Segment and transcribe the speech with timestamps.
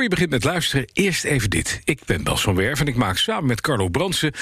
[0.00, 1.80] Voor je begint met luisteren, eerst even dit.
[1.84, 4.32] Ik ben Bas van Werf en ik maak samen met Carlo Brandsen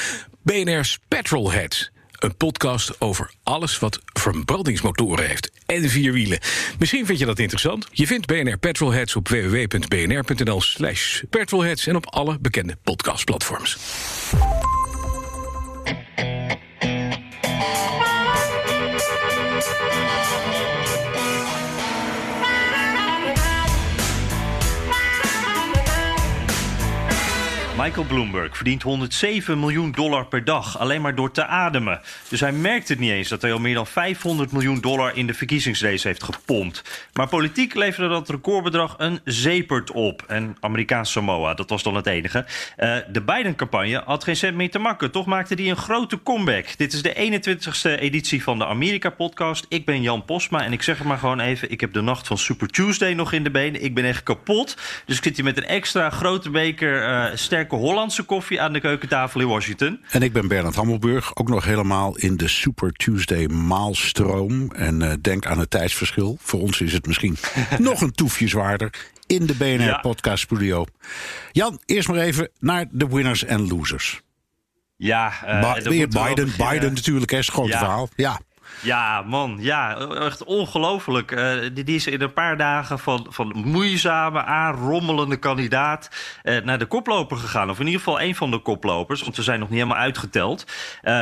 [0.43, 1.91] BNR's Petrolheads.
[2.13, 6.39] Een podcast over alles wat verbrandingsmotoren heeft en vier wielen.
[6.79, 7.89] Misschien vind je dat interessant.
[7.91, 11.87] Je vindt BNR Petrolheads op www.bnr.nl slash petrolheads...
[11.87, 13.77] en op alle bekende podcastplatforms.
[27.79, 32.01] Michael Bloomberg verdient 107 miljoen dollar per dag alleen maar door te ademen.
[32.29, 35.27] Dus hij merkt het niet eens dat hij al meer dan 500 miljoen dollar in
[35.27, 37.09] de verkiezingsrace heeft gepompt.
[37.13, 40.23] Maar politiek leverde dat recordbedrag een zeepert op.
[40.27, 42.45] En Amerikaans Samoa, dat was dan het enige.
[42.79, 45.11] Uh, de Biden-campagne had geen cent meer te makken.
[45.11, 46.79] Toch maakte hij een grote comeback.
[46.79, 49.67] Dit is de 21ste editie van de Amerika-podcast.
[49.69, 51.71] Ik ben Jan Posma en ik zeg het maar gewoon even.
[51.71, 53.83] Ik heb de nacht van Super Tuesday nog in de benen.
[53.83, 54.77] Ik ben echt kapot.
[55.05, 58.81] Dus ik zit hier met een extra grote beker uh, sterk Hollandse koffie aan de
[58.81, 60.01] keukentafel in Washington.
[60.11, 64.73] En ik ben Bernard Hammelburg, ook nog helemaal in de Super Tuesday maalstroom.
[64.73, 66.37] En uh, denk aan het tijdsverschil.
[66.41, 67.37] Voor ons is het misschien
[67.79, 68.91] nog een toefje zwaarder
[69.27, 69.99] in de BNR ja.
[69.99, 70.85] Podcast Studio.
[71.53, 74.21] Jan, eerst maar even naar de winners en losers.
[74.97, 77.79] Ja, uh, ba weer Biden, Biden natuurlijk, hè, is groot ja.
[77.79, 78.09] verhaal.
[78.17, 78.41] Ja.
[78.83, 81.31] Ja, man, ja, echt ongelooflijk.
[81.31, 86.11] Uh, die, is in een paar dagen van, van moeizame, aanrommelende kandidaat
[86.43, 87.71] uh, naar de koploper gegaan.
[87.71, 90.65] Of in ieder geval een van de koplopers, want ze zijn nog niet helemaal uitgeteld.
[91.03, 91.13] Uh,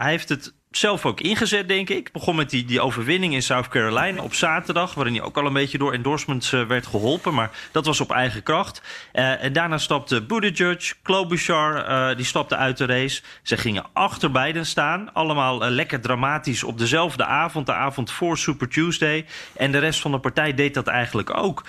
[0.00, 2.12] hij heeft het zelf ook ingezet, denk ik.
[2.12, 5.52] Begon met die, die overwinning in South Carolina op zaterdag, waarin hij ook al een
[5.52, 7.34] beetje door endorsements uh, werd geholpen.
[7.34, 8.82] Maar dat was op eigen kracht.
[9.12, 13.22] Uh, en daarna stapte Buttigieg, Klobuchar, uh, die stapte uit de race.
[13.42, 15.12] Ze gingen achter beiden staan.
[15.12, 19.26] Allemaal lekker dramatisch op dezelfde avond, de avond voor Super Tuesday.
[19.56, 21.64] En de rest van de partij deed dat eigenlijk ook.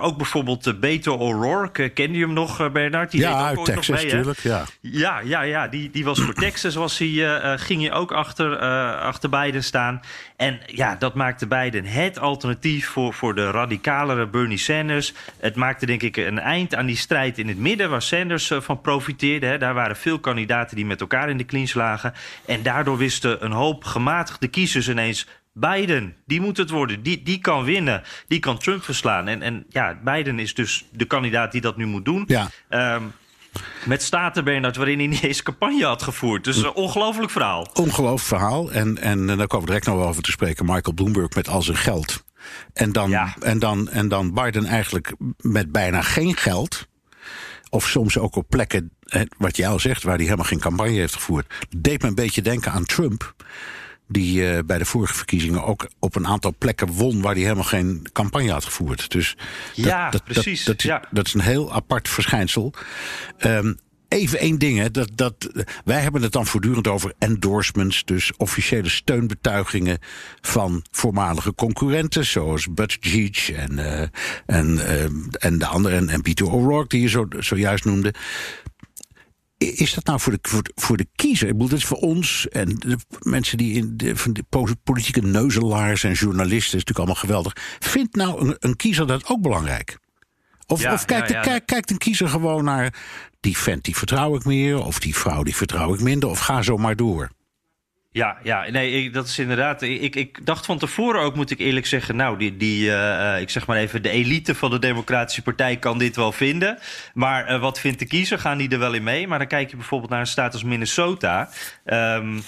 [0.00, 3.10] ook bijvoorbeeld Beto O'Rourke, kende je hem nog, Bernard?
[3.10, 4.64] Die ja, deed ook uit Texas nog mee, natuurlijk, ja.
[4.80, 8.62] Ja, ja, ja die, die was voor Texas, was hij, ging hij ook achter achter,
[8.62, 10.00] uh, achter Biden staan.
[10.36, 15.12] En ja, dat maakte Biden het alternatief voor, voor de radicalere Bernie Sanders.
[15.40, 17.90] Het maakte denk ik een eind aan die strijd in het midden...
[17.90, 19.46] waar Sanders uh, van profiteerde.
[19.46, 19.58] Hè.
[19.58, 22.12] Daar waren veel kandidaten die met elkaar in de clinch lagen.
[22.46, 25.26] En daardoor wisten een hoop gematigde kiezers ineens...
[25.58, 27.02] Biden, die moet het worden.
[27.02, 28.02] Die, die kan winnen.
[28.28, 29.28] Die kan Trump verslaan.
[29.28, 32.24] En, en ja, Biden is dus de kandidaat die dat nu moet doen.
[32.26, 32.48] Ja.
[32.94, 33.12] Um,
[33.84, 36.44] met staten, Bernard, waarin hij niet eens campagne had gevoerd.
[36.44, 37.68] Dus een ongelooflijk verhaal.
[37.74, 38.70] Ongelooflijk verhaal.
[38.72, 40.64] En, en, en daar komen we direct nog wel over te spreken.
[40.64, 42.24] Michael Bloomberg met al zijn geld.
[42.72, 43.34] En dan, Ja.
[43.40, 46.86] en, dan, en dan Biden eigenlijk met bijna geen geld.
[47.70, 48.90] Of soms ook op plekken,
[49.38, 51.54] wat jij al zegt, waar hij helemaal geen campagne heeft gevoerd.
[51.76, 53.34] Deed me een beetje denken aan Trump.
[54.08, 57.64] Die eh, bij de vorige verkiezingen ook op een aantal plekken won waar hij helemaal
[57.64, 59.10] geen campagne had gevoerd.
[59.10, 61.02] Dus dat, Ja, dat, precies, Dat, dat, ja.
[61.10, 62.72] dat is een heel apart verschijnsel.
[63.38, 63.72] Ehm,
[64.08, 64.90] Even één ding, hè.
[64.90, 65.50] Dat, dat,
[65.84, 69.98] wij hebben het dan voortdurend over endorsements, dus officiële steunbetuigingen
[70.40, 74.00] van voormalige concurrenten, zoals Buttigieg en, uh,
[74.46, 75.02] en, uh,
[75.38, 78.14] en de andere, en, en Peter O'Rourke, die je zo, zojuist noemde.
[79.58, 81.46] Is dat nou voor de, voor de, voor de kiezer?
[81.46, 84.44] Ik bedoel, dat is voor ons en de mensen die in de, van de
[84.84, 87.52] politieke neuzelaars en journalisten, is natuurlijk allemaal geweldig.
[87.78, 89.98] Vindt nou een, een kiezer dat ook belangrijk?
[90.66, 91.42] Of, Ja, of kijkt, ja, ja.
[91.42, 92.94] De, kijk- kijkt een kiezer gewoon naar
[93.40, 96.62] die vent die vertrouw ik meer, of die vrouw die vertrouw ik minder, of ga
[96.62, 97.30] zo maar door.
[98.16, 99.82] Ja, ja nee, ik, dat is inderdaad.
[99.82, 102.16] Ik, ik dacht van tevoren ook, moet ik eerlijk zeggen.
[102.16, 105.76] Nou, die, die eh, eh, ik zeg maar even, de elite van de Democratische Partij
[105.76, 106.78] kan dit wel vinden.
[107.14, 108.38] Maar eh, wat vindt de kiezer?
[108.38, 109.28] Gaan die er wel in mee?
[109.28, 111.48] Maar dan kijk je bijvoorbeeld naar een staat als Minnesota.
[111.84, 112.38] Ehm,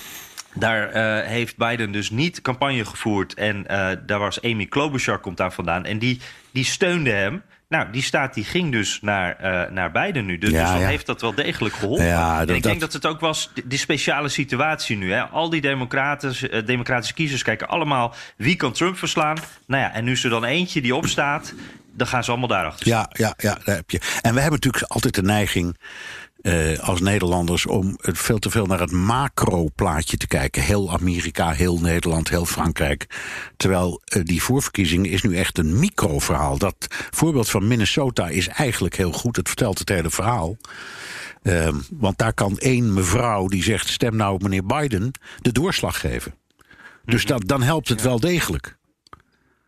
[0.54, 0.92] daar
[1.24, 3.34] heeft Biden dus niet campagne gevoerd.
[3.34, 3.64] En
[4.06, 5.84] daar was Amy Klobuchar komt daar vandaan.
[5.84, 7.42] En die, die steunde hem.
[7.68, 10.38] Nou, die staat die ging dus naar, eh, naar Biden nu.
[10.38, 10.86] Dus, Ja, dus dan ja.
[10.86, 12.04] heeft dat wel degelijk geholpen.
[12.06, 15.12] Ja, en ik denk dat- dat het ook was, die, die speciale situatie nu.
[15.12, 15.22] Hè?
[15.22, 18.14] Al die democratische, eh, democratische kiezers kijken allemaal...
[18.36, 19.36] wie kan Trump verslaan?
[19.66, 21.54] Nou ja, en nu is er dan eentje die opstaat...
[21.98, 22.88] dan gaan ze allemaal daarachter.
[22.88, 23.98] Ja, ja, ja, daar heb je.
[24.20, 25.76] En we hebben natuurlijk altijd de neiging.
[26.38, 30.62] eh, als Nederlanders om veel te veel naar het macro-plaatje te kijken.
[30.62, 33.06] Heel Amerika, heel Nederland, heel Frankrijk.
[33.56, 36.58] Terwijl uh, die voorverkiezing is nu echt een micro-verhaal.
[36.58, 39.36] Dat voorbeeld van Minnesota is eigenlijk heel goed.
[39.36, 40.56] Het vertelt het hele verhaal.
[41.42, 45.10] Uh, want daar kan één mevrouw die zegt: stem nou op meneer Biden,
[45.40, 46.34] de doorslag geven.
[47.04, 48.76] Dus dat, dan helpt het wel degelijk.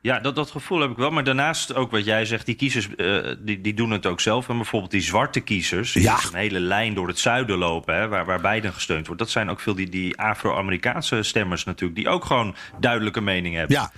[0.02, 1.10] Ja, dat, dat gevoel heb ik wel.
[1.10, 4.48] Maar daarnaast ook wat jij zegt, die kiezers uh, die, die doen het ook zelf.
[4.48, 6.18] En bijvoorbeeld die zwarte kiezers, die Ja.
[6.32, 9.20] een hele lijn door het zuiden lopen, hè, waar, waar Biden gesteund wordt.
[9.22, 13.76] Dat zijn ook veel die, die Afro-Amerikaanse stemmers natuurlijk, die ook gewoon duidelijke mening hebben.
[13.76, 13.92] Ja,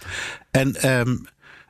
[0.51, 1.17] en ehm,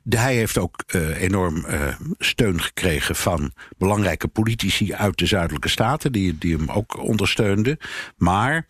[0.02, 5.69] de, hij heeft ook eh, enorm eh, steun gekregen van belangrijke politici uit de zuidelijke
[5.69, 7.78] staten, die, die hem ook ondersteunden.
[8.17, 8.67] Maar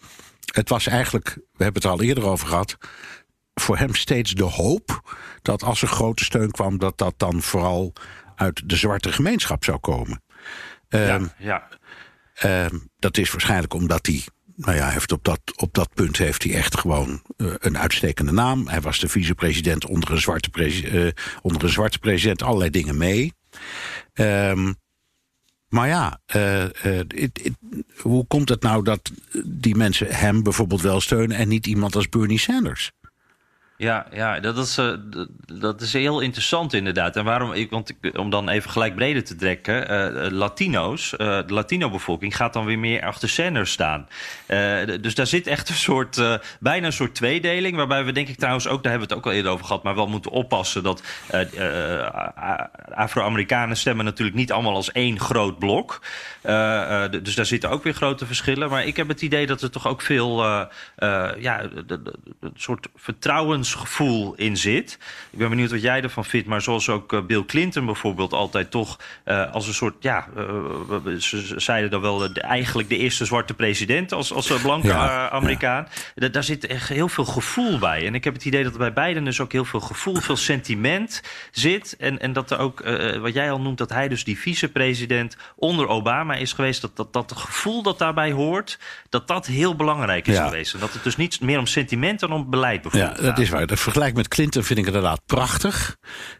[0.52, 2.78] het was eigenlijk, we hebben het er al eerder over gehad,
[3.54, 5.12] voor hem steeds de hoop
[5.42, 7.92] dat als er grote steun kwam, dat dat dan vooral
[8.36, 10.22] uit de zwarte gemeenschap zou komen.
[10.88, 11.68] Ehm, ja, ja.
[12.34, 14.24] Ehm, dat is waarschijnlijk omdat hij.
[14.56, 18.32] Nou ja, heeft op, dat, op dat punt heeft hij echt gewoon eh, een uitstekende
[18.32, 18.68] naam.
[18.68, 23.32] Hij was de vicepresident onder een zwarte, eh, onder een zwarte president, allerlei dingen mee.
[24.12, 24.72] Ehm,
[25.68, 26.64] maar ja, eh,
[27.08, 27.56] it- it-
[27.96, 29.10] hoe komt het nou dat
[29.44, 32.92] die mensen hem bijvoorbeeld wel steunen en niet iemand als Bernie Sanders?
[33.82, 34.92] Ja, ja dat, is, eh,
[35.52, 37.16] dat is heel interessant inderdaad.
[37.16, 41.44] En waarom, ik, want ik, om dan even gelijk breder te trekken, eh, Latino's, de
[41.46, 44.08] Latino-bevolking gaat dan weer meer achter Sanders staan.
[45.00, 46.22] Dus daar zit echt een soort,
[46.60, 49.30] bijna een soort tweedeling, waarbij we denk ik trouwens ook, daar hebben we het ook
[49.30, 51.02] al eerder over gehad, maar wel moeten oppassen dat
[52.94, 56.00] Afro-Amerikanen stemmen natuurlijk niet allemaal als één groot blok.
[57.22, 58.70] Dus daar zitten ook weer grote verschillen.
[58.70, 60.42] Maar ik heb het idee dat er toch ook veel,
[61.38, 61.60] ja,
[62.40, 62.88] een soort
[63.76, 64.98] vertrouwensgevoel in zit.
[65.30, 66.46] Ik ben benieuwd wat jij ervan vindt.
[66.48, 70.44] Maar zoals ook eh, Bill Clinton bijvoorbeeld altijd toch eh, als een soort, ja, eh,
[71.18, 75.30] ze ze zeiden dan wel de- eigenlijk de eerste zwarte president als, als blanke Ja,
[75.30, 75.88] Amerikaan.
[76.14, 78.06] Da- daar zit echt heel veel gevoel bij.
[78.06, 80.36] En ik heb het idee dat er bij beiden dus ook heel veel gevoel, veel
[80.36, 81.96] sentiment zit.
[81.98, 82.82] En, en dat er ook,
[83.20, 86.80] wat jij al noemt, dat hij dus die vicepresident onder Obama is geweest.
[86.80, 88.78] Dat, dat, dat het gevoel dat daarbij hoort,
[89.08, 90.44] dat dat heel belangrijk is Ja.
[90.44, 90.74] geweest.
[90.74, 93.38] En dat het dus niet meer om sentiment dan om beleid Ja, bijvoorbeeld dat gaat.
[93.38, 93.61] is waar.
[93.66, 95.96] Dat vergelijk met Clinton vind ik inderdaad prachtig.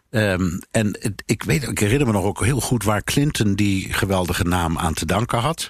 [0.09, 4.43] Ehm, en ik, weet, ik herinner me nog ook heel goed waar Clinton die geweldige
[4.43, 5.69] naam aan te danken had.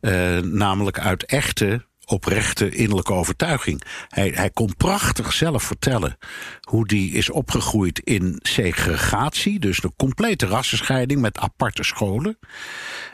[0.00, 3.82] Eh, namelijk uit echte, oprechte innerlijke overtuiging.
[4.08, 6.16] Hij, hij kon prachtig zelf vertellen
[6.60, 9.58] hoe die is opgegroeid in segregatie.
[9.58, 12.38] Dus een complete rassenscheiding met aparte scholen.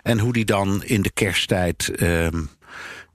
[0.03, 1.89] En hoe die dan in de kersttijd.
[1.89, 2.43] ehm,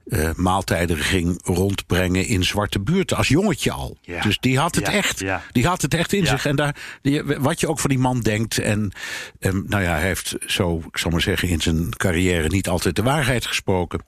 [0.04, 3.16] eh, maaltijden ging rondbrengen in zwarte buurten.
[3.16, 3.98] Als jongetje al.
[4.00, 4.22] Ja.
[4.22, 5.18] Dus die had het Ja, echt.
[5.18, 5.42] ja.
[5.52, 6.46] Die had het echt in zich.
[6.46, 8.58] En daar, die, wat je ook van die man denkt.
[8.58, 8.92] En
[9.40, 13.02] nou ja, hij heeft zo, ik zal maar zeggen, in zijn carrière niet altijd de
[13.02, 14.04] waarheid gesproken.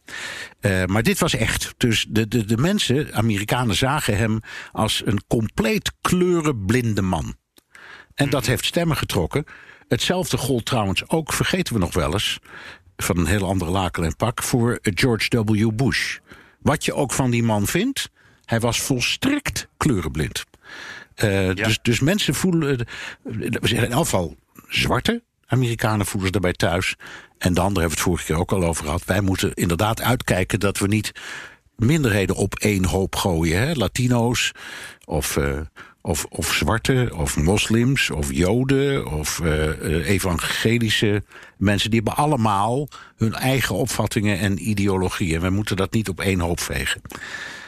[0.60, 1.74] Eh, maar dit was echt.
[1.76, 4.40] Dus de, de, de mensen, Amerikanen, zagen hem
[4.72, 7.34] als een compleet kleurenblinde man.
[8.14, 9.44] En dat heeft stemmen getrokken.
[9.88, 12.38] Hetzelfde gold trouwens ook, vergeten we nog wel eens,
[12.96, 15.70] van een heel andere laken en pak, voor George W.
[15.74, 16.18] Bush.
[16.58, 18.10] Wat je ook van die man vindt,
[18.44, 20.44] hij was volstrekt kleurenblind.
[21.14, 22.84] Eh, dus, dus mensen voelen, eh,
[23.62, 24.36] in elk geval
[24.68, 26.96] zwarte Amerikanen voelen zich daarbij thuis.
[27.38, 29.04] En de andere hebben het vorige keer ook al over gehad.
[29.04, 31.12] Wij moeten inderdaad uitkijken dat we niet
[31.76, 33.60] minderheden op één hoop gooien.
[33.60, 33.74] Hè?
[33.74, 34.52] Latino's
[35.04, 35.60] of, eh,
[36.06, 41.22] of, of zwarte of moslims of joden of eh, eh, evangelische
[41.56, 41.90] mensen.
[41.90, 45.40] Die hebben allemaal hun eigen opvattingen en ideologieën.
[45.40, 47.00] We moeten dat niet op één hoop vegen.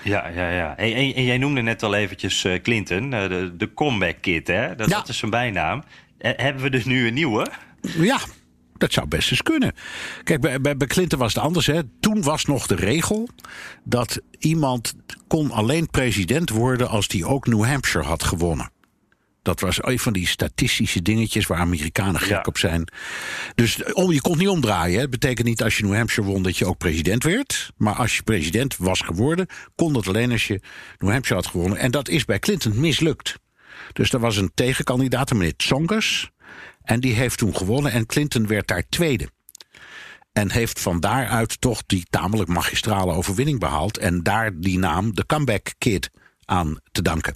[0.05, 0.77] Ja, ja, ja.
[0.77, 4.74] En, en- en jij noemde net al eventjes eh, Clinton, de, de comeback kid, hè?
[4.74, 4.96] Dat, Ja.
[4.96, 5.82] dat is zijn bijnaam.
[6.19, 7.46] Hebben we dus nu een nieuwe?
[7.98, 8.19] Ja,
[8.79, 9.73] dat zou best eens kunnen.
[10.25, 11.67] Kijk, bij, bij, bij Clinton was het anders.
[11.67, 11.81] Hè.
[12.01, 13.29] Toen was nog de regel
[13.85, 14.94] dat iemand
[15.27, 18.70] kon alleen president worden als die ook New Hampshire had gewonnen.
[19.43, 22.43] Dat was een van die statistische dingetjes waar Amerikanen gek Ja.
[22.47, 22.89] op zijn.
[23.55, 25.01] Dus om, je kon niet omdraaien.
[25.01, 27.70] Het betekent niet als je New Hampshire won dat je ook president werd.
[27.77, 30.61] Maar als je president was geworden, kon dat alleen als je
[30.99, 31.79] New Hampshire had gewonnen.
[31.79, 33.39] En dat is bij Clinton mislukt.
[33.93, 36.31] Dus er was een tegenkandidaat, meneer Tsongas.
[36.89, 39.29] En die heeft toen gewonnen en Clinton werd daar tweede.
[40.33, 43.99] En heeft van daaruit toch die tamelijk magistrale overwinning behaald.
[43.99, 46.11] En daar die naam, de Comeback Kid,
[46.45, 47.35] aan te danken.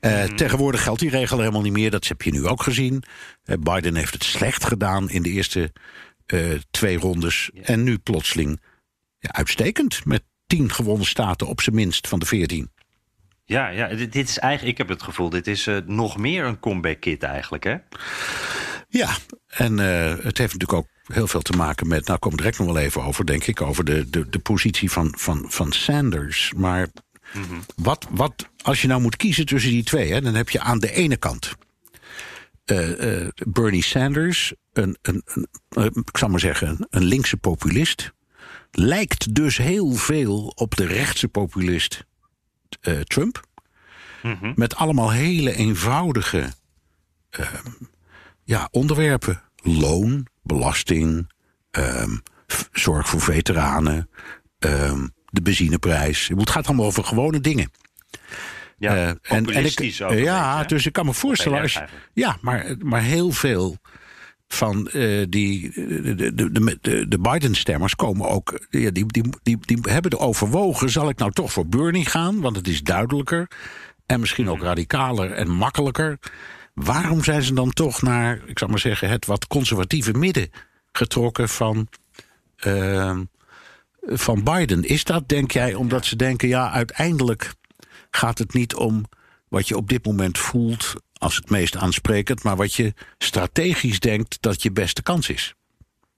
[0.00, 1.90] Eh, Tegenwoordig geldt die regel helemaal niet meer.
[1.90, 3.02] Dat heb je nu ook gezien.
[3.44, 5.72] Eh, Biden heeft het slecht gedaan in de eerste
[6.26, 7.50] eh, twee rondes.
[7.62, 8.60] En nu plotseling
[9.18, 10.04] ja, uitstekend.
[10.04, 12.70] Met tien gewonnen staten op zijn minst van de veertien.
[13.48, 16.44] Ja, ja dit, dit is eigenlijk, ik heb het gevoel, dit is eh, nog meer
[16.44, 17.76] een comeback kit eigenlijk, hè?
[18.88, 22.06] Ja, en eh, het heeft natuurlijk ook heel veel te maken met.
[22.06, 23.60] Nou, we direct nog wel even over, denk ik.
[23.60, 26.52] Over de, de, de positie van, van, van Sanders.
[26.56, 26.88] Maar
[27.76, 30.78] wat, wat, als je nou moet kiezen tussen die twee, hè, dan heb je aan
[30.78, 31.54] de ene kant.
[32.66, 35.22] Uh, uh, Bernie Sanders, een, een,
[35.68, 38.12] een, ik zou maar zeggen, een linkse populist.
[38.70, 42.05] Lijkt dus heel veel op de rechtse populist
[43.04, 43.40] Trump.
[44.22, 44.52] Mm -hmm.
[44.56, 46.52] Met allemaal hele eenvoudige
[48.44, 49.42] ja, onderwerpen.
[49.62, 51.30] Loon, belasting,
[51.70, 52.22] um,
[52.72, 54.10] zorg voor veteranen,
[54.58, 56.28] um, de benzineprijs.
[56.28, 57.70] Het gaat allemaal over gewone dingen.
[58.78, 61.60] Ja, uh, en, en ik, uh, ja, dus ik kan me voorstellen.
[61.60, 61.80] Als,
[62.12, 63.78] ja, maar, maar heel veel
[64.56, 68.66] van uh, die, de, de, de, de, de Biden-stemmers komen ook.
[68.70, 70.90] Ja, die, die, die, die hebben de overwogen.
[70.90, 72.40] Zal ik nou toch voor Bernie gaan?
[72.40, 73.48] Want het is duidelijker.
[74.06, 76.18] En misschien ook radicaler en makkelijker.
[76.74, 80.50] Waarom zijn ze dan toch naar, ik zou maar zeggen, het wat conservatieve midden
[80.92, 81.88] getrokken van,
[82.66, 83.18] uh,
[84.02, 84.84] van Biden?
[84.84, 87.54] Is dat, denk jij, omdat ze denken, ja, uiteindelijk
[88.10, 89.04] gaat het niet om
[89.48, 94.42] wat je op dit moment voelt als het meest aansprekend, maar wat je strategisch denkt
[94.42, 95.54] dat je beste kans is?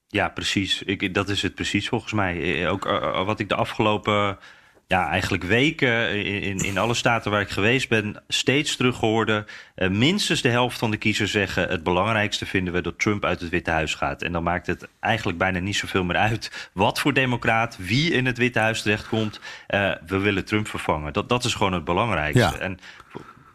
[0.08, 0.82] Ja, precies.
[0.82, 2.68] Ik, dat is het precies volgens mij.
[2.68, 4.38] Ook uh, wat ik de afgelopen
[4.86, 9.46] ja, eigenlijk weken in, in alle staten waar ik geweest ben, steeds teruggehoorde.
[9.76, 13.40] Uh, minstens de helft van de kiezers zeggen: het belangrijkste vinden we dat Trump uit
[13.40, 14.22] het Witte Huis gaat.
[14.22, 18.26] En dan maakt het eigenlijk bijna niet zoveel meer uit wat voor democraat, wie in
[18.26, 19.40] het Witte Huis terechtkomt.
[19.68, 21.12] Uh, we willen Trump vervangen.
[21.12, 22.40] Dat, dat is gewoon het belangrijkste.
[22.40, 22.58] Ja.
[22.58, 22.78] En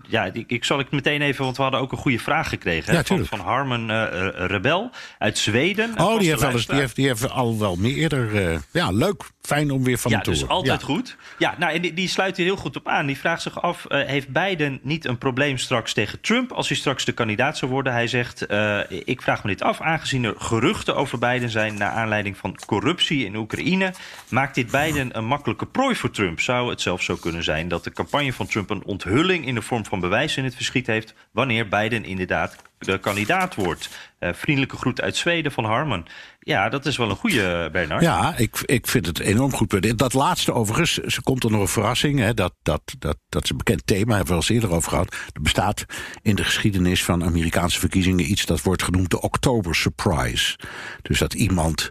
[0.08, 2.94] ja, ik, ik zal ik meteen even, want we hadden ook een goede vraag gekregen
[2.94, 4.06] Ja, van, van Harmen uh,
[4.48, 5.92] Rebel uit Zweden.
[6.00, 8.52] Oh, die heeft, wel eens, die, heeft, die heeft al wel meer eerder.
[8.52, 9.24] eh, ja, leuk.
[9.42, 10.56] Fijn om weer van Ja, te dus horen.
[10.56, 10.86] altijd Ja.
[10.86, 11.18] goed.
[11.38, 13.06] Ja, nou, en die, die sluit hier heel goed op aan.
[13.06, 16.52] Die vraagt zich af, eh, heeft Biden niet een probleem straks tegen Trump...
[16.52, 17.94] als hij straks de kandidaat zou worden?
[17.94, 21.78] Hij zegt, eh, ik vraag me dit af, aangezien er geruchten over Biden zijn...
[21.78, 23.94] naar aanleiding van corruptie in Oekraïne...
[24.30, 26.40] maakt dit Biden een makkelijke prooi voor Trump?
[26.40, 28.70] Zou het zelfs zo kunnen zijn dat de campagne van Trump...
[28.70, 31.14] een onthulling in de vorm van bewijs in het verschiet heeft...
[31.32, 33.90] wanneer Biden inderdaad de kandidaat wordt?
[34.20, 36.08] Eh, vriendelijke groet uit Zweden van Harman.
[36.40, 38.02] Ja, dat is wel een goede, Bernard.
[38.02, 39.98] Ja, ik, ik vind het enorm goed.
[39.98, 42.20] Dat laatste overigens, ze komt er nog een verrassing.
[42.20, 45.16] Hè, dat, dat, dat, dat is een bekend thema, hebben we eens eerder over gehad.
[45.34, 45.86] Er bestaat
[46.22, 50.58] in de geschiedenis van Amerikaanse verkiezingen iets dat wordt genoemd de October Surprise.
[51.02, 51.90] Dus dat iemand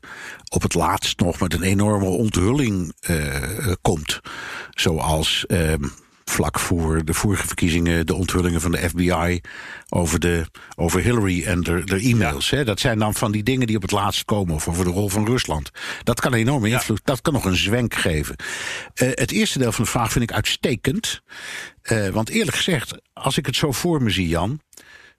[0.49, 4.21] op het laatst nog met een enorme onthulling eh, komt.
[4.71, 5.47] Zoals.
[5.47, 5.75] eh,
[6.33, 9.41] vlak voor de vorige verkiezingen de onthullingen van de FBI
[9.89, 10.47] over, de,
[10.77, 12.51] over Hillary en de, de e-mails.
[12.51, 12.65] Hè.
[12.65, 15.09] Dat zijn dan van die dingen die op het laatst komen, of over de rol
[15.09, 15.71] van Rusland.
[16.03, 18.37] Dat kan enorm invloed, dat kan nog een zwenk geven.
[18.95, 21.23] Eh, het eerste deel van de vraag vind ik uitstekend.
[21.83, 24.61] Eh, want eerlijk gezegd, als ik het zo voor me zie, Jan.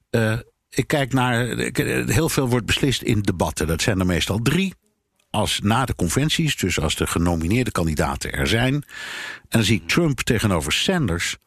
[0.10, 0.38] eh,
[0.70, 1.46] ik kijk naar.
[2.06, 3.68] Heel veel wordt beslist in debatten.
[3.68, 4.74] Dat zijn er meestal drie
[5.34, 8.74] als na de conventies, dus als de genomineerde kandidaten er zijn.
[8.74, 8.84] En
[9.50, 11.38] dan zie ik Trump tegenover Sanders.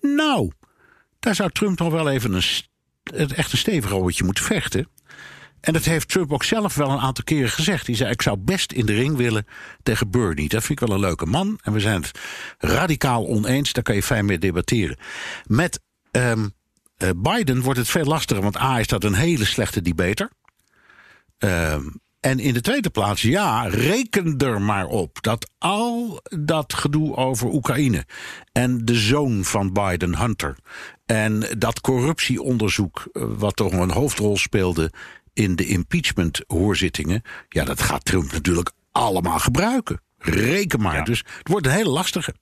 [0.00, 0.50] Nou,
[1.18, 4.88] daar zou Trump nog wel even een, echt een stevig rolletje moeten vechten.
[5.60, 7.86] En dat heeft Trump ook zelf wel een aantal keren gezegd.
[7.86, 9.46] Hij zei: Ik zou best in de ring willen
[9.82, 10.48] tegen Bernie.
[10.48, 11.58] Dat vind ik wel een leuke man.
[11.62, 12.18] En we zijn het
[12.58, 13.72] radicaal oneens.
[13.72, 14.98] Daar kan je fijn mee debatteren.
[15.46, 16.48] Met ehm,
[16.96, 18.42] eh, Biden wordt het veel lastiger.
[18.42, 20.30] Want A is dat een hele slechte debater.
[21.38, 21.82] Ehm,
[22.20, 27.48] en in de tweede plaats, ja, reken er maar op dat al dat gedoe over
[27.48, 28.06] Oekraïne
[28.52, 30.56] en de zoon van Biden, Hunter,
[31.06, 34.92] en dat corruptieonderzoek, eh, wat toch een hoofdrol speelde
[35.32, 40.00] in de impeachment-hoorzittingen, ja, dat gaat Trump natuurlijk allemaal gebruiken.
[40.18, 40.96] Reken maar.
[40.96, 41.02] Ja.
[41.02, 42.34] Dus het wordt een hele lastige.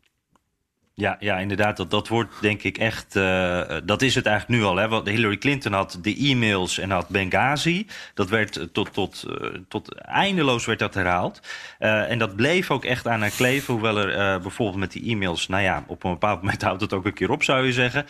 [0.98, 1.76] Ja, ja, inderdaad.
[1.76, 3.16] Dat, dat wordt denk ik echt.
[3.16, 4.76] eh, dat is het eigenlijk nu al.
[4.76, 4.88] Hè?
[4.88, 7.86] Want Hillary Clinton had de e-mails en had Benghazi.
[8.14, 11.40] Dat werd eh, tot, tot, eh, tot eindeloos werd dat herhaald.
[11.78, 13.74] En dat bleef ook echt aan haar kleven.
[13.74, 15.48] Hoewel er bijvoorbeeld met die e-mails.
[15.48, 18.06] Nou ja, op een bepaald moment houdt het ook een keer op, zou je zeggen.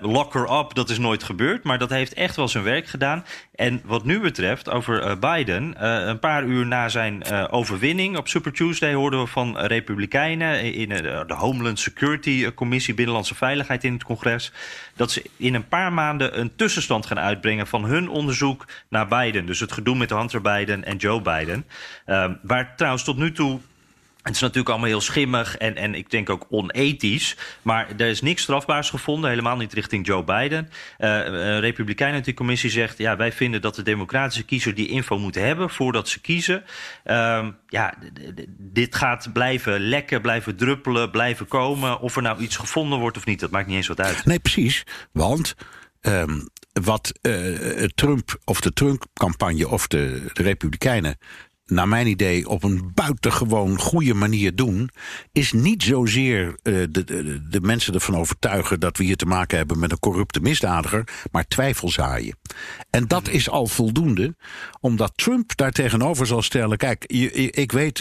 [0.00, 1.64] Lock her up, dat is nooit gebeurd.
[1.64, 3.24] Maar dat heeft echt wel zijn werk gedaan.
[3.54, 5.84] En wat nu betreft, over Biden.
[6.08, 11.34] een paar uur na zijn overwinning op Super Tuesday hoorden we van Republikeinen in de
[11.36, 12.19] Homeland Security
[12.54, 14.52] Commissie Binnenlandse Veiligheid in het congres.
[14.96, 19.46] dat ze in een paar maanden een tussenstand gaan uitbrengen van hun onderzoek naar Biden.
[19.46, 21.66] Dus het gedoe met Hunter Biden en Joe Biden.
[22.04, 23.60] Eh, waar trouwens tot nu toe
[24.22, 27.36] het is natuurlijk allemaal heel schimmig en, en ik denk ook onethisch.
[27.62, 30.70] Maar er is niks strafbaars gevonden, helemaal niet richting Joe Biden.
[30.98, 32.98] Eh een Republikein uit die commissie zegt...
[32.98, 36.64] ja, wij vinden dat de democratische kiezer die info moet hebben voordat ze kiezen.
[37.04, 37.94] Ehm, ja,
[38.58, 42.00] dit gaat blijven lekken, blijven druppelen, blijven komen.
[42.00, 44.24] Of er nou iets gevonden wordt of niet, dat maakt niet eens wat uit.
[44.24, 44.84] Nee, precies.
[45.12, 45.54] Want
[46.00, 46.40] ehm,
[46.72, 47.12] wat
[47.94, 51.18] Trump of de Trump-campagne of de, de Republikeinen
[51.70, 54.90] naar mijn idee, op een buitengewoon goede manier doen,
[55.32, 59.58] is niet zozeer uh, de, de, de, mensen ervan overtuigen dat we hier te maken
[59.58, 62.36] hebben met een corrupte misdadiger, maar twijfel zaaien.
[62.90, 64.36] En dat is al voldoende,
[64.80, 67.04] omdat Trump daar tegenover zal stellen: kijk,
[67.50, 67.98] ik weet,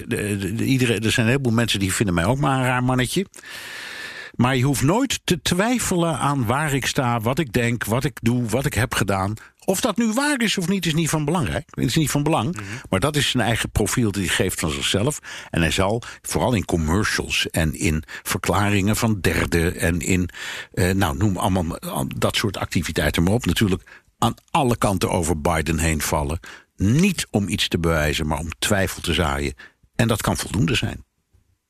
[0.59, 3.25] iedereen, er zijn een heleboel mensen die vinden mij ook maar een raar mannetje.
[4.39, 8.17] Maar je hoeft nooit te twijfelen aan waar ik sta, wat ik denk, wat ik
[8.21, 9.33] doe, wat ik heb gedaan.
[9.65, 11.67] Of dat nu waar is of niet, is niet van belangrijk.
[11.69, 12.55] Het is niet van belang.
[12.55, 12.63] Mhm.
[12.89, 15.19] Maar dat is zijn eigen profiel die hij geeft van zichzelf.
[15.49, 20.29] En hij zal vooral in commercials en in verklaringen van derden en in,
[20.71, 21.79] eh, nou noem allemaal
[22.15, 23.45] dat soort activiteiten maar op.
[23.45, 26.39] Natuurlijk aan alle kanten over Biden heen vallen.
[26.75, 29.53] Niet om iets te bewijzen, maar om twijfel te zaaien.
[29.95, 31.07] En dat kan voldoende zijn.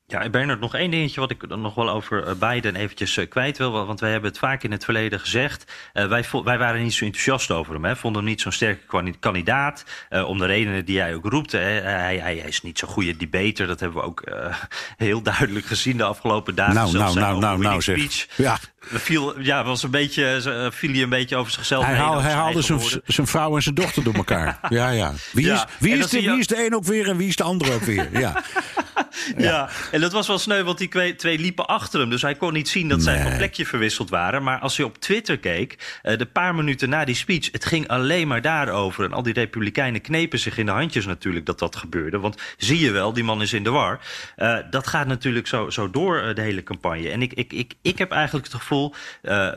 [0.09, 3.29] Ja, Bernard, nog één dingetje wat ik dan nog wel over eh, Biden eventjes eh,
[3.29, 3.85] kwijt wil.
[3.85, 5.71] Want wij hebben het vaak in het verleden gezegd.
[5.93, 7.85] Uh, wij, wij waren niet zo enthousiast over hem.
[7.85, 7.95] Hè.
[7.95, 9.85] Vonden hem niet zo'n sterke kandidaat.
[10.09, 11.51] Uh, om de redenen die jij ook roept.
[11.51, 11.59] Hè.
[11.59, 13.67] Hij, hij, hij, is niet zo'n goede debater.
[13.67, 14.35] Dat hebben we ook uh,
[14.97, 16.73] heel duidelijk gezien de afgelopen dagen.
[16.73, 18.27] Nou, nou, nou, nou, nou, zeg.
[18.35, 18.57] Ja.
[18.79, 22.61] Viel, ja, was een beetje, viel hij een beetje over zichzelf hij, haal, hij haalde
[22.61, 24.59] zijn, zijn vrouw en zijn dochter door elkaar.
[24.69, 25.13] ja, ja.
[25.31, 25.53] Wie, ja.
[25.53, 27.73] Is, wie, is de, wie is de een ook weer en wie is de ander
[27.73, 28.19] ook weer?
[28.19, 28.43] Ja.
[29.37, 29.69] ja.
[29.91, 32.09] en dat was wel sneu, want die twee, twee liepen achter hem.
[32.09, 34.43] Dus hij kon niet zien dat zij van plekje verwisseld waren.
[34.43, 37.51] Maar als hij op Twitter keek, uh, de paar minuten na die speech...
[37.51, 39.05] het ging alleen maar daarover.
[39.05, 42.19] En al die republikeinen knepen zich in de handjes natuurlijk dat dat gebeurde.
[42.19, 43.99] Want zie je wel, die man is in de war.
[44.37, 47.09] Uh, dat gaat natuurlijk zo, zo door uh, de hele campagne.
[47.09, 48.93] En ik, ik, ik, ik heb eigenlijk het gevoel...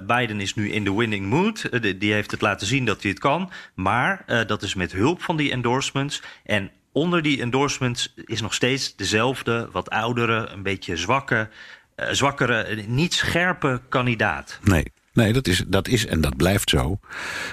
[0.07, 1.69] Biden is nu in de winning mood.
[1.99, 3.51] die heeft het laten zien dat hij het kan.
[3.75, 6.23] Maar dat is met hulp van die endorsements...
[6.45, 11.49] En onder die endorsements is nog steeds dezelfde, wat oudere, een beetje zwakke,
[11.97, 14.59] uh, zwakkere, niet scherpe kandidaat.
[14.63, 16.99] Nee, nee dat, is, dat is en dat blijft zo.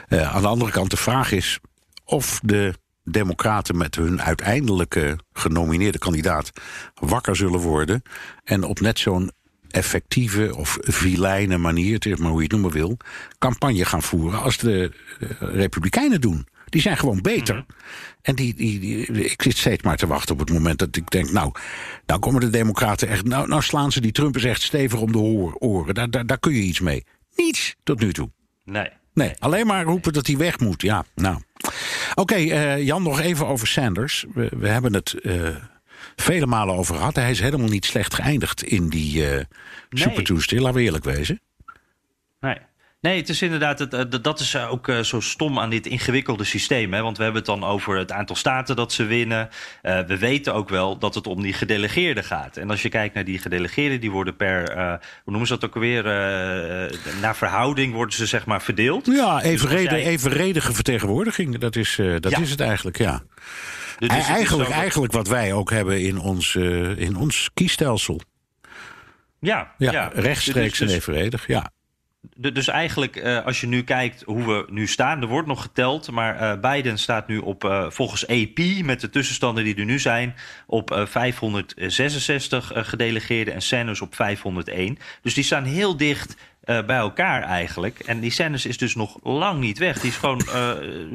[0.10, 1.60] Uh, aan de andere kant, de vraag is
[2.06, 6.52] of de Democraten met hun uiteindelijke genomineerde kandidaat
[6.94, 8.02] wakker zullen worden
[8.44, 9.32] en op net zo'n
[9.70, 12.98] effectieve of vilijne manier, het maar hoe je het noemen wil,
[13.38, 14.92] campagne gaan voeren als de
[15.40, 16.48] Republikeinen doen.
[16.70, 17.56] Die zijn gewoon beter.
[17.56, 17.64] Mhm.
[18.22, 21.10] En die, die, die, ik zit steeds maar te wachten op het moment dat ik
[21.10, 21.32] denk...
[21.32, 21.52] nou,
[22.06, 23.26] nou komen de democraten echt...
[23.26, 25.18] nou, nou slaan ze die Trump eens echt stevig om de
[25.60, 25.94] oren.
[25.94, 27.06] Daar, daar, daar kun je iets mee.
[27.36, 28.32] Niets tot nu toe.
[28.64, 28.90] Nee.
[29.14, 30.82] Nee, alleen maar roepen dat hij weg moet.
[30.82, 31.42] Ja, nou.
[32.16, 34.26] Oké, uh, Jan, nog even over Sanders.
[34.34, 35.56] We, we hebben het uh,
[36.16, 37.16] vele malen over gehad.
[37.16, 39.40] Hij is helemaal niet slecht geëindigd in die uh,
[39.90, 40.60] Super Tuesday.
[40.60, 41.42] Laten we eerlijk wezen.
[43.02, 43.18] Nee.
[43.18, 46.94] Het is inderdaad, het, eh, dat is ook eh, zo stom aan dit ingewikkelde systeem.
[46.94, 47.02] Hè?
[47.02, 49.50] Want we hebben het dan over het aantal staten dat ze winnen.
[49.84, 52.58] Uh, we weten ook wel dat het om die gedelegeerden gaat.
[52.58, 55.66] En als je kijkt naar die gedelegeerden, die worden per, uh, hoe noemen ze dat
[55.66, 56.04] ook alweer?
[57.22, 59.06] naar verhouding worden ze zeg maar verdeeld.
[59.06, 60.06] Ja, dus evenredig, jij...
[60.06, 62.40] evenredige vertegenwoordiging, dat is, dat ja.
[62.40, 63.22] is het eigenlijk, ja.
[63.98, 66.56] Dus eigenlijk, eigenlijk wat wij ook hebben in ons,
[66.96, 68.22] in ons kiesstelsel.
[69.40, 70.12] Ja, ja, ja.
[70.14, 71.72] rechtstreeks dus, dus, en evenredig, ja
[72.22, 76.12] dus eigenlijk, uh, als je nu kijkt hoe we nu staan, er wordt nog geteld,
[76.12, 80.00] maar uh, Biden staat nu op, uh, volgens AP, met de tussenstanden die er nu
[80.00, 80.36] zijn,
[80.68, 84.98] op 566 gedelegeerden en Sanders op 501.
[85.22, 86.36] Dus die staan heel dicht
[86.70, 88.00] uh, bij elkaar eigenlijk.
[88.00, 90.00] En die Sanders is dus nog lang niet weg.
[90.00, 90.72] Die is gewoon uh,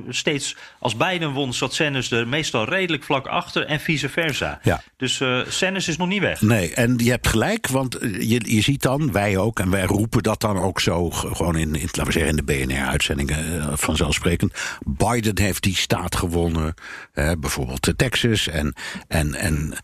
[0.09, 4.61] steeds, als Biden won, zat Sanders er meestal redelijk vlak achter en vice versa.
[4.63, 4.83] Ja.
[4.97, 6.41] Dus uh, Sanders is nog niet weg.
[6.41, 10.23] Nee, en je hebt gelijk, want je, je ziet dan, wij ook, en wij roepen
[10.23, 14.53] dat dan ook zo, gewoon in, in laten we zeggen, in de BNR-uitzendingen vanzelfsprekend.
[14.87, 16.75] Biden heeft die staat gewonnen,
[17.13, 18.75] bijvoorbeeld Texas en,
[19.09, 19.75] en, en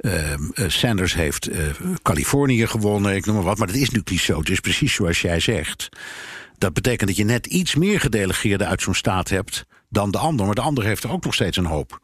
[0.00, 0.34] uh,
[0.66, 1.56] Sanders heeft uh,
[2.02, 3.58] Californië gewonnen, ik noem maar wat.
[3.58, 4.38] Maar dat is natuurlijk niet zo.
[4.38, 5.88] Het is precies zoals jij zegt.
[6.58, 10.46] Dat betekent dat je net iets meer gedelegeerden uit zo'n staat hebt dan de ander.
[10.46, 12.00] Maar de ander heeft er ook nog steeds een hoop.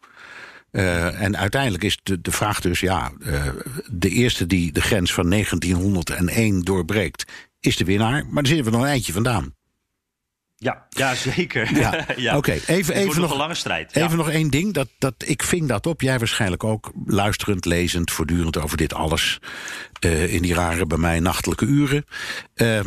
[0.72, 3.12] Uh, en uiteindelijk is de, de vraag dus, ja,
[3.90, 8.24] de eerste die de grens van 1901 doorbreekt, is de winnaar.
[8.24, 9.54] Maar daar zitten we nog een eindje vandaan.
[10.58, 11.76] Ja, ja zeker.
[11.76, 12.06] Ja.
[12.16, 12.36] ja.
[12.36, 13.96] Oké, even, even nog een lange strijd.
[13.96, 14.74] Even nog één ding.
[14.74, 16.00] Dat, dat, ik ving dat op.
[16.00, 19.38] Jij waarschijnlijk ook luisterend, lezend, voortdurend over dit alles.
[20.00, 22.04] Uh, in die rare bij mij nachtelijke uren.
[22.54, 22.80] Uh,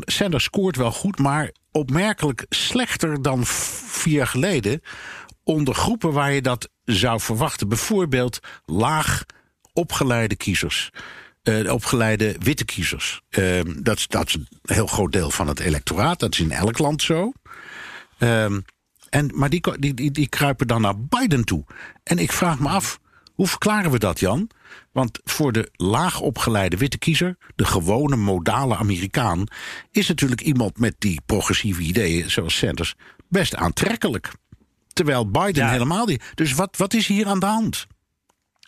[0.00, 4.80] Sanders scoort wel goed, maar opmerkelijk slechter dan vier jaar geleden.
[5.44, 7.68] Onder groepen waar je dat zou verwachten.
[7.68, 9.24] Bijvoorbeeld laag
[9.72, 10.90] opgeleide kiezers
[11.42, 13.20] uh, opgeleide witte kiezers.
[13.38, 16.20] Uh, dat, dat is een heel groot deel van het electoraat.
[16.20, 17.32] Dat is in elk land zo.
[18.18, 18.64] Um,
[19.10, 21.64] en, maar die, die, die, die kruipen dan naar Biden toe.
[22.02, 23.00] En ik vraag me af
[23.40, 24.50] Hoe verklaren we dat, Jan?
[24.92, 29.44] Want voor de laagopgeleide witte kiezer, de gewone modale Amerikaan,
[29.90, 32.94] is natuurlijk iemand met die progressieve ideeën, zoals Sanders,
[33.28, 34.32] best aantrekkelijk.
[34.92, 35.70] Terwijl Biden Ja.
[35.70, 36.22] helemaal niet.
[36.34, 37.86] Dus wat, wat is hier aan de hand?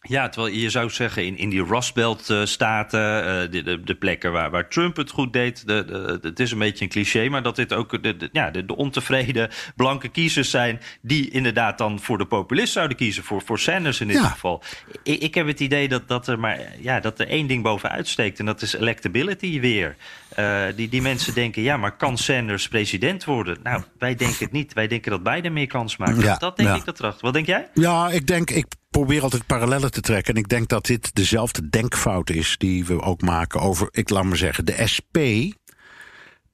[0.08, 3.82] Ja, terwijl je zou zeggen in, in die Rust Belt eh, staten, eh, de, de,
[3.82, 6.90] de plekken waar, waar Trump het goed deed, de, de, het is een beetje een
[6.90, 11.78] cliché, maar dat dit ook de, ja, de, de ontevreden blanke kiezers zijn die inderdaad
[11.78, 14.28] dan voor de populist zouden kiezen, voor, voor Sanders in dit Ja.
[14.28, 14.62] geval.
[15.02, 18.08] Ik, ik heb het idee dat, dat er maar ja, dat er één ding bovenuit
[18.08, 19.96] steekt en dat is electability weer.
[20.35, 23.59] Eh, die, die mensen denken, ja, maar kan Sanders president worden?
[23.62, 24.73] Nou, wij denken het niet.
[24.73, 25.97] Wij denken dat Biden meer kans.
[25.97, 26.75] Ja, dat denk ja.
[26.75, 27.25] ik dat erachter.
[27.25, 27.68] Wat denk jij?
[27.75, 30.35] Ja, ik denk, ik probeer altijd parallellen te trekken.
[30.35, 34.25] En ik denk dat dit dezelfde denkfout is die we ook maken over, ik laat
[34.25, 35.16] maar zeggen, de SP.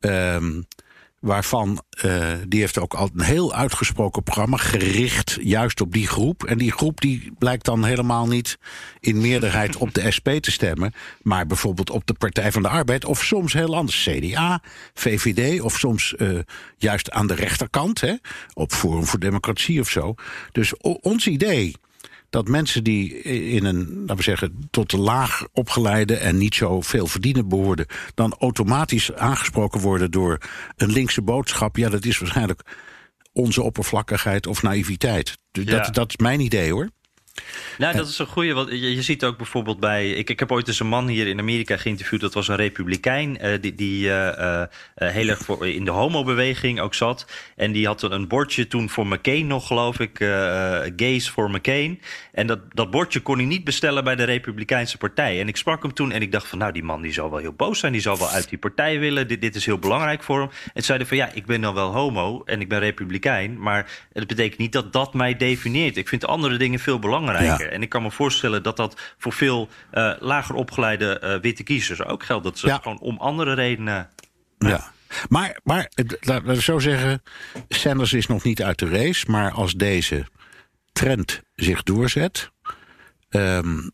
[0.00, 0.62] ehm,
[1.20, 6.44] waarvan, eh, die heeft ook al een heel uitgesproken programma gericht juist op die groep.
[6.44, 8.58] En die groep die blijkt dan helemaal niet
[9.00, 10.94] in meerderheid op de SP te stemmen.
[11.22, 13.04] Maar bijvoorbeeld op de Partij van de Arbeid.
[13.04, 14.62] Of soms heel anders, CDA,
[14.94, 15.60] VVD.
[15.60, 16.38] Of soms eh,
[16.76, 18.14] juist aan de rechterkant, hè,
[18.54, 20.14] op Forum voor Democratie of zo.
[20.52, 21.74] Dus ons idee
[22.30, 26.80] dat mensen die in een, laten we zeggen, tot de laag opgeleide en niet zo
[26.80, 30.38] veel verdienen behoorden, dan automatisch aangesproken worden door
[30.76, 31.76] een linkse boodschap.
[31.76, 32.62] Ja, dat is waarschijnlijk
[33.32, 35.38] onze oppervlakkigheid of naïviteit.
[35.52, 35.64] Ja.
[35.64, 36.88] Dat, dat is mijn idee hoor.
[37.78, 38.54] Nou, dat is een.
[38.54, 40.10] Want je, ziet ook bijvoorbeeld bij.
[40.10, 42.20] Ik, ik heb ooit eens een man hier in Amerika geïnterviewd.
[42.20, 43.38] Dat was een republikein.
[43.38, 44.62] eh, die die eh,
[44.94, 47.26] heel erg in de homobeweging ook zat.
[47.56, 50.16] En die had een, bordje toen voor McCain nog, geloof ik.
[50.96, 52.00] gays voor McCain.
[52.32, 55.40] En dat, dat bordje kon hij niet bestellen bij de Republikeinse Partij.
[55.40, 56.58] En ik sprak hem toen en ik dacht van.
[56.58, 57.92] Nou, die man die zal wel heel boos zijn.
[57.92, 59.28] Die zal wel uit die partij willen.
[59.28, 60.50] Dit, dit is heel belangrijk voor hem.
[60.74, 63.58] En zeiden van ja, ik ben dan wel homo en ik ben republikein.
[63.58, 65.96] Maar het betekent niet dat dat mij definieert.
[65.96, 67.27] Ik vind andere dingen veel belangrijker.
[67.32, 67.58] Ja.
[67.58, 72.02] En ik kan me voorstellen dat dat voor veel eh, lager opgeleide eh, witte kiezers
[72.04, 72.44] ook geldt.
[72.44, 72.78] Dat ze Ja.
[72.82, 74.08] gewoon om andere redenen.
[74.58, 74.92] Ja.
[75.28, 77.22] Maar, maar laten we zo zeggen,
[77.68, 79.30] Sanders is nog niet uit de race.
[79.30, 80.26] Maar als deze
[80.92, 82.50] trend zich doorzet.
[83.28, 83.88] ehm,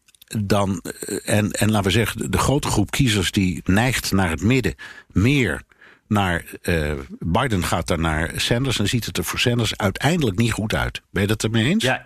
[0.45, 4.43] dan, eh, en, en laten we zeggen, de grote groep kiezers die neigt naar het
[4.43, 4.75] midden
[5.09, 5.63] meer
[6.09, 6.45] naar
[7.19, 8.77] Biden gaat dan naar Sanders.
[8.77, 11.03] Dan ziet het er voor Sanders uiteindelijk niet goed uit.
[11.11, 11.85] Ben je dat ermee eens?
[11.85, 12.05] Ja.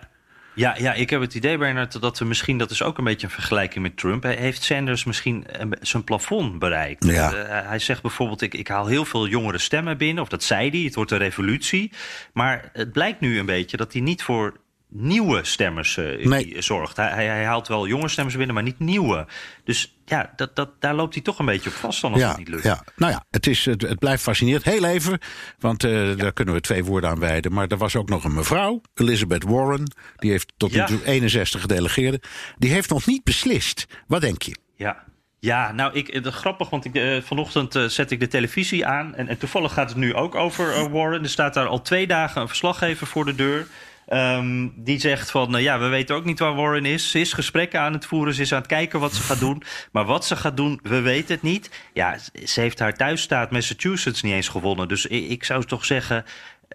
[0.59, 3.27] Ja, ja, ik heb het idee, Bernard, dat we misschien, dat is ook een beetje
[3.27, 4.23] een vergelijking met Trump.
[4.23, 7.05] Hij heeft Sanders misschien een- zijn plafond bereikt.
[7.05, 7.33] Ja.
[7.33, 10.69] Eh, hij zegt bijvoorbeeld, ik, ik haal heel veel jongere stemmen binnen, of dat zei
[10.69, 11.91] hij, het wordt een revolutie.
[12.33, 14.57] Maar het blijkt nu een beetje dat hij niet voor
[14.89, 16.61] nieuwe stemmers eh, Nee.
[16.61, 16.97] zorgt.
[16.97, 19.27] Hij, hij, haalt wel jonge stemmers binnen, maar niet nieuwe.
[19.63, 22.27] Dus ja, dat, dat, daar loopt hij toch een beetje op vast dan als ja,
[22.27, 22.63] het niet lukt.
[22.63, 24.63] ja, nou ja, het, is, het, het blijft fascinerend.
[24.63, 25.19] Heel even,
[25.59, 27.53] want eh, daar kunnen we twee woorden aan wijden.
[27.53, 29.91] Maar er was ook nog een mevrouw, Elizabeth Warren.
[30.15, 32.19] Die heeft tot nu toe 61 gedelegeerden.
[32.57, 33.85] Die heeft nog niet beslist.
[34.07, 34.55] Wat denk je?
[34.75, 35.07] Ja.
[35.39, 39.15] Ja, nou, ik, is grappig, want ik, eh, vanochtend eh, zet ik de televisie aan.
[39.15, 41.23] En, en toevallig gaat het nu ook over eh, Warren.
[41.23, 43.67] Er staat daar al twee dagen een verslaggever voor de deur.
[44.09, 47.11] Ehm, die zegt van, eh, ja, we weten ook niet waar Warren is.
[47.11, 49.63] Ze is gesprekken aan het voeren, ze is aan het kijken wat ze gaat doen.
[49.91, 51.69] Maar wat ze gaat doen, we weten het niet.
[51.93, 54.87] Ja, ze heeft haar thuisstaat Massachusetts niet eens gewonnen.
[54.87, 56.25] Dus ik, ik zou toch zeggen,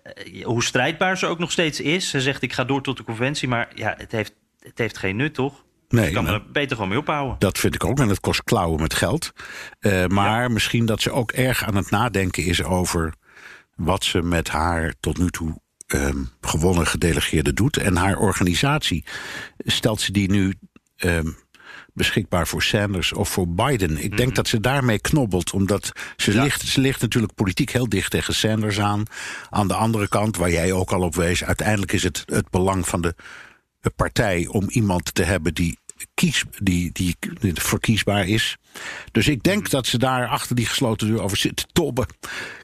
[0.03, 2.09] eh, hoe strijdbaar ze ook nog steeds is.
[2.09, 3.49] Ze zegt, ik ga door tot de conventie.
[3.49, 5.64] Maar ja, het heeft, het heeft geen nut, toch?
[5.88, 7.37] Nee, kan nou, er beter gewoon mee ophouden.
[7.38, 7.99] dat vind ik ook.
[7.99, 9.33] En het kost klauwen met geld.
[9.81, 13.14] Eh, maar misschien dat ze ook erg aan het nadenken is over
[13.77, 17.77] wat ze met haar tot nu toe ehm, gewonnen gedelegeerde doet.
[17.77, 19.05] En haar organisatie,
[19.59, 20.55] stelt ze die nu
[20.97, 21.31] ehm,
[21.92, 24.05] beschikbaar voor Sanders of voor Biden?
[24.05, 26.42] Ik denk dat ze daarmee knobbelt, omdat ze, Ja.
[26.42, 29.03] ligt, ze ligt natuurlijk politiek heel dicht tegen Sanders aan.
[29.51, 32.88] Aan de andere kant, waar jij ook al op wees, uiteindelijk is het het belang
[32.88, 33.14] van de
[33.97, 35.79] partij om iemand te hebben die,
[36.14, 37.16] kies, die, die,
[37.55, 38.57] verkiesbaar is.
[39.12, 42.07] Dus ik denk dat ze daar achter die gesloten deur over zit tobben.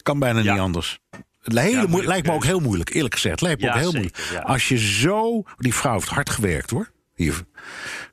[0.02, 0.52] Kan bijna Ja.
[0.52, 0.98] niet anders.
[1.42, 1.52] Het
[2.06, 3.40] lijkt me ook heel moeilijk, eerlijk gezegd.
[3.40, 4.48] Lijkt me Ja, ook heel zeker, moeilijk.
[4.48, 5.42] Als je zo.
[5.56, 6.90] Die vrouw heeft hard gewerkt hoor.
[7.14, 7.44] Hier.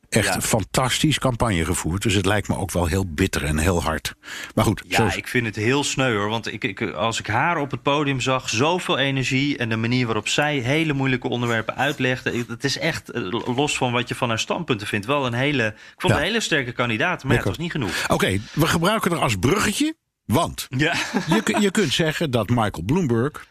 [0.10, 2.02] Echt een fantastisch campagne gevoerd.
[2.02, 4.14] Dus het lijkt me ook wel heel bitter en heel hard.
[4.56, 6.30] Maar goed, Ja, ik vind het heel sneu hoor.
[6.30, 10.06] Want ik, ik, als ik haar op het podium zag, zoveel energie en de manier
[10.06, 12.46] waarop zij hele moeilijke onderwerpen uitlegde.
[12.48, 13.22] Het is echt, eh,
[13.56, 15.66] los van wat je van haar standpunten vindt, wel een hele.
[15.68, 18.10] Ik vond een hele sterke kandidaat, maar het was niet genoeg.
[18.10, 19.96] Oké, we gebruiken er als bruggetje.
[20.28, 20.94] Want Ja.
[21.28, 23.48] je, je kunt zeggen dat Michael Bloomberg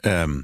[0.00, 0.42] ehm,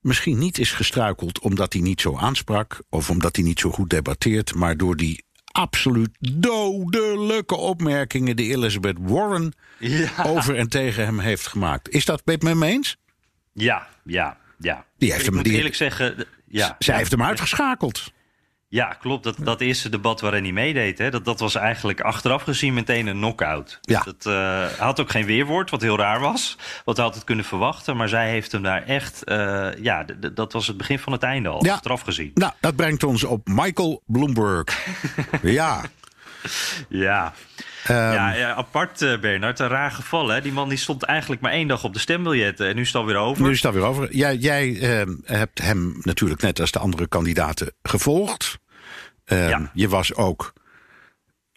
[0.00, 3.90] misschien niet is gestruikeld omdat hij niet zo aansprak of omdat hij niet zo goed
[3.90, 10.10] debatteert, maar door die absoluut dodelijke opmerkingen die Elizabeth Warren Ja.
[10.22, 11.88] over en tegen hem heeft gemaakt.
[11.88, 12.96] Is dat met me eens?
[13.52, 14.86] Ja, ja, ja.
[14.98, 16.76] Die heeft ik hem- moet die- eerlijk zeggen, ja.
[16.78, 16.98] Zij Ja.
[17.00, 18.12] heeft hem uitgeschakeld.
[18.72, 19.24] Ja, klopt.
[19.24, 23.06] Dat, dat eerste debat waarin hij meedeed, hè, dat, dat was eigenlijk achteraf gezien meteen
[23.06, 23.78] een knockout.
[23.80, 24.02] Ja.
[24.04, 26.56] Dat, uh, hij had ook geen weerwoord, wat heel raar was.
[26.84, 27.96] Wat had het kunnen verwachten.
[27.96, 29.22] Maar zij heeft hem daar echt...
[29.24, 30.04] Uh, ja,
[30.34, 31.72] dat was het begin van het einde al, Ja.
[31.72, 32.30] achteraf gezien.
[32.34, 34.86] Nou, dat brengt ons op Michael Bloomberg.
[35.42, 35.80] ja.
[36.88, 37.32] Ja.
[37.84, 39.58] Ehm, ja, ja, apart, uh, Bernard.
[39.58, 40.40] Een raar geval, hè?
[40.40, 42.68] Die man die stond eigenlijk maar één dag op de stembiljetten.
[42.68, 43.42] En nu is het alweer over.
[43.42, 44.14] Nu is het alweer over.
[44.16, 48.58] Jij, jij ehm, hebt hem natuurlijk net als de andere kandidaten gevolgd.
[49.30, 49.70] Ehm, Ja.
[49.74, 50.52] Je was ook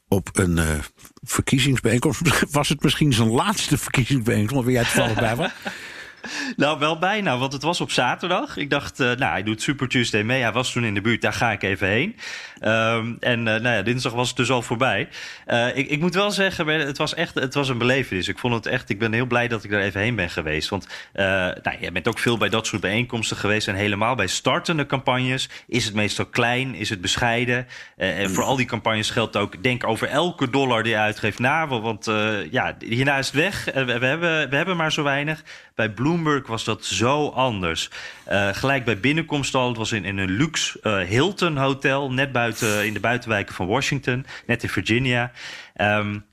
[0.07, 0.67] op een eh,
[1.21, 2.21] verkiezingsbijeenkomst.
[2.51, 5.51] Was het misschien zijn laatste verkiezingsbijeenkomst waar jij toevallig bij was?
[6.55, 8.57] Nou, wel bijna, want het was op zaterdag.
[8.57, 10.41] Ik dacht, uh, nou, hij doet Super Tuesday mee.
[10.41, 12.15] Hij was toen in de buurt, daar ga ik even heen.
[12.61, 15.09] Um, en uh, nou ja, dinsdag was het dus al voorbij.
[15.47, 18.27] Uh, ik, ik, moet wel zeggen, het was echt het was een belevenis.
[18.27, 20.69] Ik vond het echt, ik ben heel blij dat ik er even heen ben geweest.
[20.69, 23.67] Want nou, je bent ook veel bij dat soort bijeenkomsten geweest.
[23.67, 27.67] En helemaal bij startende campagnes is het meestal klein, is het bescheiden.
[27.97, 31.67] en voor al die campagnes geldt ook, denk over elke dollar die je uitgeeft na.
[31.67, 32.05] Want
[32.51, 33.65] ja, hierna is het weg.
[33.73, 35.43] We, we, hebben, we hebben maar zo weinig.
[35.75, 37.89] Bij Bloomberg was dat zo anders.
[38.31, 42.31] Uh, gelijk bij binnenkomst al, het was in, in een luxe uh, Hilton hotel, net
[42.31, 45.31] buiten in de buitenwijken van Washington, net in Virginia.
[45.81, 46.25] Um,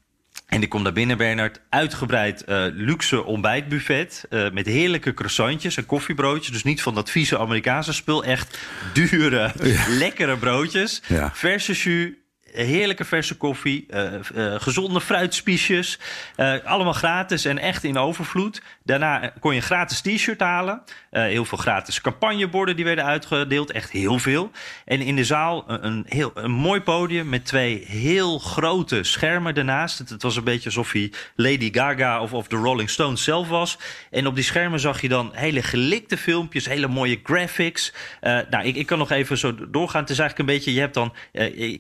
[0.51, 1.61] en ik kom daar binnen, Bernard.
[1.69, 4.25] Uitgebreid uh, luxe ontbijtbuffet.
[4.31, 6.53] Uh, met heerlijke croissantjes en koffiebroodjes.
[6.53, 8.25] Dus niet van dat vieze Amerikaanse spul.
[8.25, 8.59] Echt
[8.93, 9.85] dure, ja.
[9.89, 11.03] lekkere broodjes.
[11.07, 11.31] Ja.
[11.35, 12.20] Verse jus.
[12.53, 15.99] Heerlijke verse koffie, uh, uh, gezonde fruitspiesjes.
[16.37, 18.63] Uh, allemaal gratis en echt in overvloed.
[18.85, 20.83] Daarna kon je een gratis t-shirt halen.
[21.11, 23.71] heel veel gratis campagneborden die werden uitgedeeld.
[23.71, 24.51] Echt heel veel.
[24.85, 29.99] En in de zaal een, heel, een mooi podium met twee heel grote schermen ernaast.
[29.99, 33.79] Het, was een beetje alsof hij Lady Gaga of, of de Rolling Stones zelf was.
[34.11, 37.93] En op die schermen zag je dan hele gelikte filmpjes, hele mooie graphics.
[38.21, 40.01] nou, ik, ik kan nog even zo doorgaan.
[40.01, 41.15] Het is eigenlijk een beetje, je hebt dan,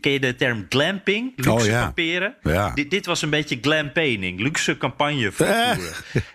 [0.00, 1.82] ken je de term glamping, luxe oh, ja.
[1.82, 2.34] kamperen.
[2.42, 2.70] Ja.
[2.74, 5.78] Dit, dit, was een beetje glampaining, luxe campagne voeren.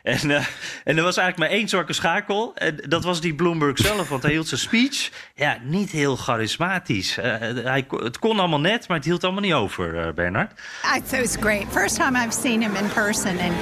[0.03, 0.45] en, uh,
[0.83, 2.55] en er was eigenlijk maar één zwakke schakel.
[2.55, 5.11] En dat was die Bloomberg zelf, want hij hield zijn speech.
[5.35, 7.17] Ja, niet heel charismatisch.
[7.17, 7.23] Uh,
[7.63, 10.51] hij, het kon allemaal net, maar het hield allemaal niet over, uh, Bernard.
[10.81, 11.65] Thought it was great.
[11.71, 13.53] First time I've seen him in person, and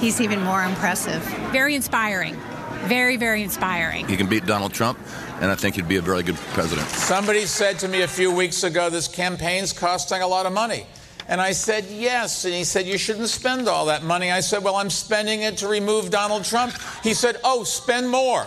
[0.00, 1.20] he's even more impressive.
[1.52, 2.34] Very inspiring.
[2.84, 4.08] Very, very inspiring.
[4.08, 4.98] He can beat Donald Trump,
[5.40, 6.88] and I think he'd be a very good president.
[6.88, 10.86] Somebody said to me a few weeks ago, this campaign's costing a lot of money.
[11.28, 12.44] And I said, yes.
[12.44, 14.32] And he said, you shouldn't spend all that money.
[14.32, 16.74] I said, well, I'm spending it to remove Donald Trump.
[17.04, 18.46] He said, oh, spend more.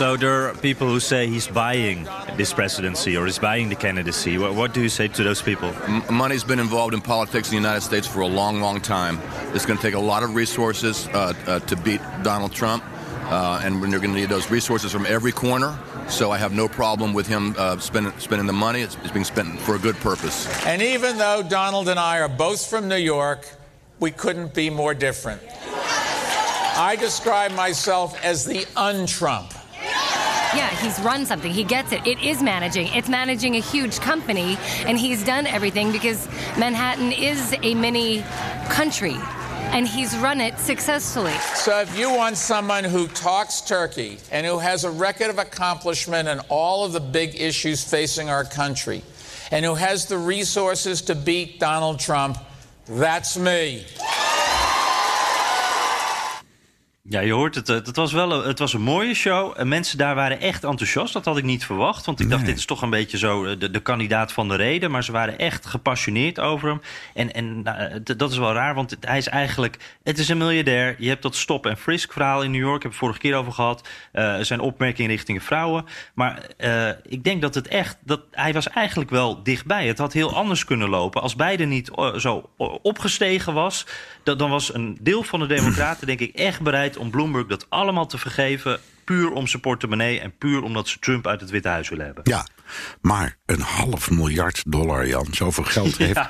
[0.00, 2.08] So there are people who say he's buying
[2.38, 4.38] this presidency or he's buying the candidacy.
[4.38, 5.74] What, what do you say to those people?
[5.84, 9.20] M- money's been involved in politics in the United States for a long, long time.
[9.54, 12.82] It's going to take a lot of resources uh, uh, to beat Donald Trump.
[13.24, 15.78] Uh, and we're going to need those resources from every corner.
[16.08, 18.80] So I have no problem with him uh, spending, spending the money.
[18.80, 20.48] It's, it's being spent for a good purpose.
[20.64, 23.46] And even though Donald and I are both from New York,
[23.98, 25.42] we couldn't be more different.
[25.52, 29.52] I describe myself as the un-Trump.
[30.54, 31.52] Yeah, he's run something.
[31.52, 32.04] He gets it.
[32.06, 32.88] It is managing.
[32.88, 36.26] It's managing a huge company, and he's done everything because
[36.58, 38.24] Manhattan is a mini
[38.68, 39.16] country,
[39.72, 41.34] and he's run it successfully.
[41.54, 46.28] So if you want someone who talks turkey and who has a record of accomplishment
[46.28, 49.02] in all of the big issues facing our country,
[49.52, 52.38] and who has the resources to beat Donald Trump,
[52.86, 53.86] that's me.
[57.10, 57.66] Ja, je hoort het.
[57.66, 59.52] Het was wel een, het was een mooie show.
[59.56, 61.12] En mensen daar waren echt enthousiast.
[61.12, 62.06] Dat had ik niet verwacht.
[62.06, 64.90] Want ik dacht, dit is toch een beetje zo de, de kandidaat van de reden.
[64.90, 66.80] Maar ze waren echt gepassioneerd over hem.
[67.14, 69.76] En, en nou, d- dat is wel raar, want hij is eigenlijk...
[70.02, 70.96] Het is een miljardair.
[70.98, 72.76] Je hebt dat stop- en frisk verhaal in New York.
[72.76, 73.88] Ik heb het vorige keer over gehad.
[74.12, 75.84] Eh, zijn opmerkingen richting vrouwen.
[76.14, 77.96] Maar eh, ik denk dat het echt...
[78.04, 79.86] Dat, hij was eigenlijk wel dichtbij.
[79.86, 81.22] Het had heel anders kunnen lopen.
[81.22, 83.86] Als beide niet eh, zo eh, opgestegen was...
[84.22, 87.66] Dat, dan was een deel van de democraten denk ik echt bereid om Bloomberg dat
[87.70, 88.80] allemaal te vergeven.
[89.04, 92.22] Puur om zijn portemonnee en puur omdat ze Trump uit het Witte Huis willen hebben.
[92.26, 92.46] Ja,
[93.00, 95.26] maar een half miljard dollar, Jan.
[95.30, 96.20] Zoveel geld heeft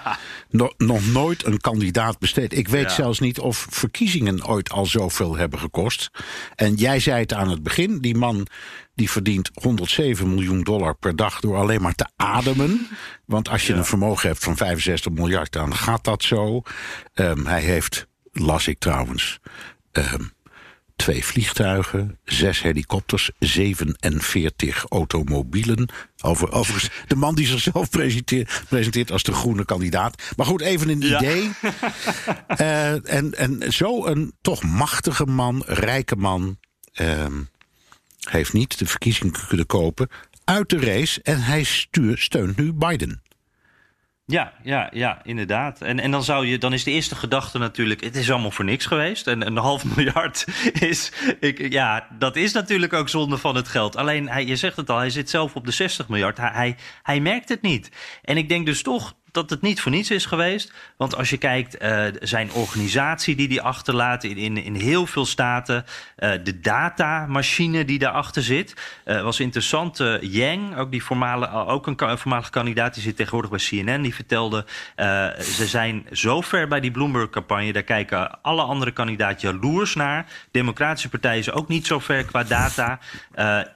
[0.48, 2.52] no- nog nooit een kandidaat besteed.
[2.56, 2.88] Ik weet Ja.
[2.94, 6.10] zelfs niet of verkiezingen ooit al zoveel hebben gekost.
[6.54, 8.46] En jij zei het aan het begin, die man
[8.94, 12.86] die verdient 107 miljoen dollar per dag door alleen maar te ademen.
[13.26, 16.62] Want als je een vermogen hebt van 65 miljard, dan gaat dat zo.
[17.14, 19.38] Ehm, hij heeft, las ik trouwens,
[19.92, 20.22] ehm,
[21.00, 25.88] twee vliegtuigen, zes helikopters, 47 automobielen.
[26.22, 30.22] Over, overigens, de man die zichzelf presenteert, presenteert als de groene kandidaat.
[30.36, 31.18] Maar goed, even een Ja.
[31.20, 31.50] idee.
[32.46, 36.58] Eh, en, en zo een toch machtige man, rijke man,
[36.92, 37.32] ehm,
[38.30, 40.08] heeft niet de verkiezingen kunnen kopen.
[40.44, 43.22] uit de race en hij stuur, steunt nu Biden.
[44.30, 45.80] Ja, ja, ja, inderdaad.
[45.80, 48.64] En, en dan, zou je, dan is de eerste gedachte natuurlijk: het is allemaal voor
[48.64, 49.26] niks geweest.
[49.26, 50.46] En een half miljard
[50.80, 51.12] is.
[51.40, 53.96] Ik, ja, dat is natuurlijk ook zonde van het geld.
[53.96, 56.36] Alleen, hij, je zegt het al, hij zit zelf op de 60 miljard.
[56.36, 57.90] Hij, hij, hij merkt het niet.
[58.22, 60.72] En ik denk dus toch dat het niet voor niets is geweest.
[60.96, 65.26] Want als je kijkt, uh, zijn organisatie die hij achterlaat in, in, in heel veel
[65.26, 65.84] staten,
[66.18, 69.98] uh, de datamachine die daarachter zit, uh, was interessant.
[70.20, 74.64] Yang, ook, die formale, ook een voormalige kandidaat, die zit tegenwoordig bij CNN, die vertelde,
[75.56, 80.26] ze zijn zo ver bij die Bloomberg-campagne, daar kijken alle andere kandidaten jaloers naar.
[80.50, 82.98] Democratische partijen is ook niet zo ver qua data.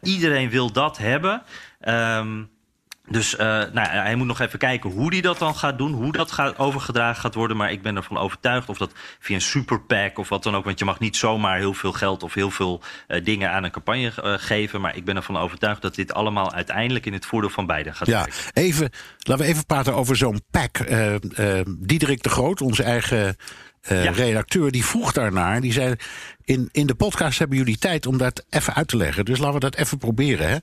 [0.03, 1.43] iedereen wil dat hebben.
[1.89, 2.53] Um,
[3.09, 5.93] dus uh, nou, hij moet nog even kijken hoe hij dat dan gaat doen.
[5.93, 7.57] Hoe dat gaat, overgedragen gaat worden.
[7.57, 10.65] Maar ik ben ervan overtuigd of dat via een superpack of wat dan ook.
[10.65, 13.71] Want je mag niet zomaar heel veel geld of heel veel uh, dingen aan een
[13.71, 14.81] campagne uh, geven.
[14.81, 18.09] Maar ik ben ervan overtuigd dat dit allemaal uiteindelijk in het voordeel van beiden gaat
[18.09, 18.35] ja, werken.
[18.53, 20.79] Even, laten we even praten over zo'n pack.
[21.79, 23.37] Diederik de Groot, onze eigen
[23.81, 24.11] ja.
[24.11, 25.61] redacteur, die vroeg daarnaar.
[25.61, 25.95] Die zei,
[26.45, 29.25] in, in de podcast hebben jullie tijd om dat even uit te leggen.
[29.25, 30.49] Dus laten we dat even proberen.
[30.49, 30.57] Hè?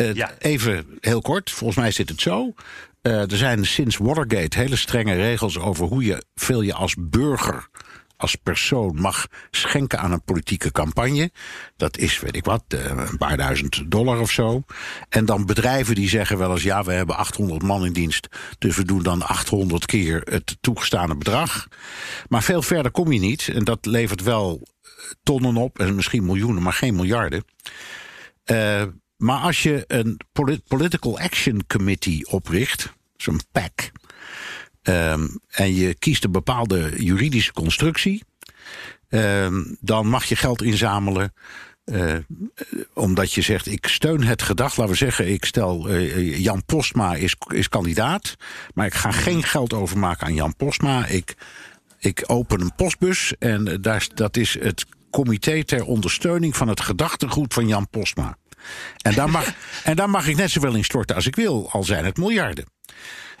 [0.00, 0.34] Uh, ja.
[0.38, 2.54] Even heel kort, volgens mij zit het zo.
[3.02, 7.68] Uh, er zijn sinds Watergate hele strenge regels over hoe je veel je als burger,
[8.16, 11.30] als persoon mag schenken aan een politieke campagne.
[11.76, 14.62] Dat is, weet ik wat, uh, een paar duizend dollar of zo.
[15.08, 18.76] En dan bedrijven die zeggen wel eens, ja, we hebben 800 man in dienst, dus
[18.76, 21.68] we doen dan 800 keer het toegestane bedrag.
[22.28, 23.48] Maar veel verder kom je niet.
[23.48, 24.62] En dat levert wel
[25.22, 27.44] tonnen op, en misschien miljoenen, maar geen miljarden.
[28.46, 28.82] Uh,
[29.20, 30.20] maar als je een
[30.66, 33.90] Political Action Committee opricht, zo'n PAC,
[34.82, 38.24] um, en je kiest een bepaalde juridische constructie,
[39.08, 41.34] um, dan mag je geld inzamelen.
[41.84, 42.16] Uh,
[42.94, 44.76] omdat je zegt, ik steun het gedacht.
[44.76, 48.36] Laten we zeggen, ik stel uh, Jan Postma is, is kandidaat.
[48.74, 51.06] Maar ik ga geen geld overmaken aan Jan Postma.
[51.06, 51.36] Ik,
[51.98, 57.54] ik open een postbus en daar, dat is het comité ter ondersteuning van het gedachtegoed
[57.54, 58.38] van Jan Postma.
[58.96, 59.52] En daar, mag,
[59.84, 62.64] en daar mag ik net zoveel in storten als ik wil, al zijn het miljarden.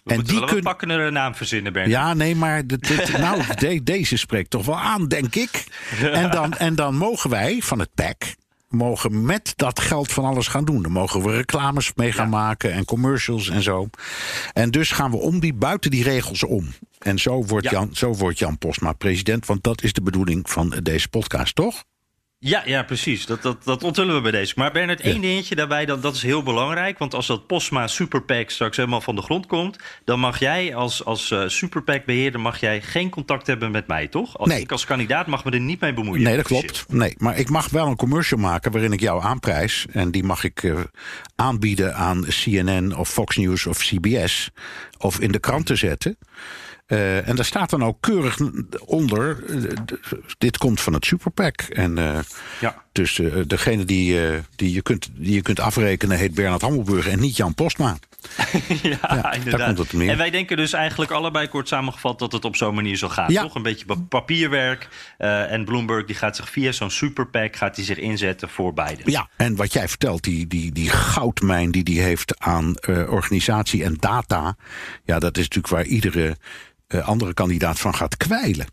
[0.04, 0.90] We en die wel kun...
[0.90, 1.94] een naam verzinnen, Bernard.
[1.94, 5.64] Ja, nee, maar dit, dit, nou, de, deze spreekt toch wel aan, denk ik.
[6.12, 8.34] En dan, en dan mogen wij van het PAC
[8.70, 10.82] mogen met dat geld van alles gaan doen.
[10.82, 12.36] Dan mogen we reclames mee gaan ja.
[12.36, 13.88] maken en commercials en zo.
[14.52, 16.68] En dus gaan we om die, buiten die regels om.
[16.98, 17.70] En zo wordt, ja.
[17.70, 21.84] Jan, zo wordt Jan Postma president, want dat is de bedoeling van deze podcast, toch?
[22.42, 23.26] Ja, ja, precies.
[23.26, 24.54] Dat, dat, dat onthullen we bij deze.
[24.56, 26.98] Maar Bernard, één dingetje daarbij, dat, dat is heel belangrijk.
[26.98, 29.78] Want als dat Postma Superpack straks helemaal van de grond komt...
[30.04, 34.38] dan mag jij als, als uh, Superpack-beheerder mag jij geen contact hebben met mij, toch?
[34.38, 34.60] Als nee.
[34.60, 36.22] ik als kandidaat mag me er niet mee bemoeien.
[36.22, 36.84] Nee, dat klopt.
[36.88, 39.86] Nee, maar ik mag wel een commercial maken waarin ik jou aanprijs.
[39.92, 40.80] En die mag ik uh,
[41.36, 44.50] aanbieden aan CNN of Fox News of CBS...
[44.98, 46.18] of in de kranten zetten...
[46.90, 48.38] Uh, en daar staat dan ook keurig
[48.84, 49.44] onder.
[49.48, 49.70] Uh,
[50.38, 51.60] dit komt van het Superpack.
[51.60, 52.18] En uh,
[52.60, 52.82] ja.
[52.92, 54.20] dus degene die,
[54.56, 57.96] die, je kunt, die je kunt afrekenen heet Bernard Hammelburg en niet Jan Postma.
[58.82, 59.92] ja, ja, inderdaad.
[59.92, 63.32] En wij denken dus eigenlijk allebei kort samengevat dat het op zo'n manier zal gaan.
[63.32, 63.42] Ja.
[63.42, 64.88] Toch een beetje papierwerk.
[65.18, 69.02] en Bloomberg die gaat zich via zo'n superpack gaat hij zich inzetten voor beide.
[69.04, 73.96] Ja, en wat jij vertelt, die, die, die goudmijn die die heeft aan organisatie en
[73.98, 74.56] data.
[75.04, 76.36] Ja, dat is natuurlijk waar iedere
[77.02, 78.66] andere kandidaat van gaat kwijlen.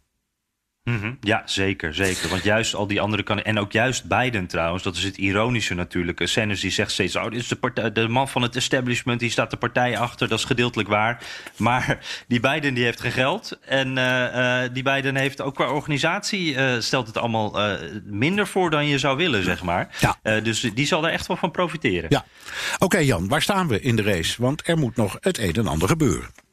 [0.87, 1.17] Mm -hmm.
[1.21, 2.29] Ja, zeker, zeker.
[2.29, 5.73] Want juist al die andere kan en ook juist Biden trouwens, dat is het ironische
[5.73, 6.21] natuurlijk.
[6.23, 9.29] Sanders die zegt steeds, oh, dit is de, partij, de man van het establishment, die
[9.29, 11.23] staat de partij achter, dat is gedeeltelijk waar.
[11.57, 15.71] Maar die Biden die heeft geen geld en uh, uh, die Biden heeft ook qua
[15.71, 17.59] organisatie, uh, stelt het allemaal
[18.03, 19.89] minder voor dan je zou willen, zeg maar.
[19.99, 20.39] Ja.
[20.39, 22.09] dus die zal er echt wel van profiteren.
[22.09, 22.25] Ja.
[22.73, 24.41] Oké okay, Jan, waar staan we in de race?
[24.41, 26.46] Want er moet nog het een en ander gebeuren.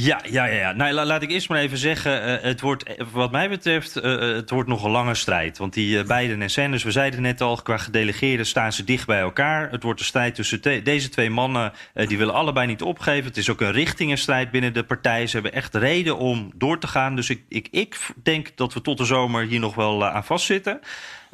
[0.00, 0.72] Ja, ja, ja.
[0.72, 2.28] Nou, laat ik eerst maar even zeggen.
[2.28, 5.58] Uh, het wordt, wat mij betreft, uh, het wordt nog een lange strijd.
[5.58, 9.06] Want die uh, Biden en Sanders, we zeiden net al, qua gedelegeerden staan ze dicht
[9.06, 9.70] bij elkaar.
[9.70, 11.72] Het wordt een strijd tussen deze twee mannen.
[11.94, 13.24] die willen allebei niet opgeven.
[13.24, 15.26] Het is ook een richtingenstrijd binnen de partij.
[15.26, 17.16] Ze hebben echt reden om door te gaan.
[17.16, 20.80] Dus ik, ik, ik denk dat we tot de zomer hier nog wel aan vastzitten.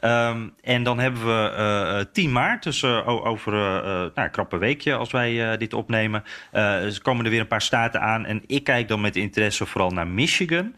[0.00, 1.54] Um, en dan hebben we
[1.98, 6.24] uh, 10 maart, dus uh, over uh, nou, een krappe weekje als wij dit opnemen.
[6.50, 8.24] er komen er weer een paar staten aan.
[8.24, 10.74] En ik kijk dan met interesse vooral naar Michigan.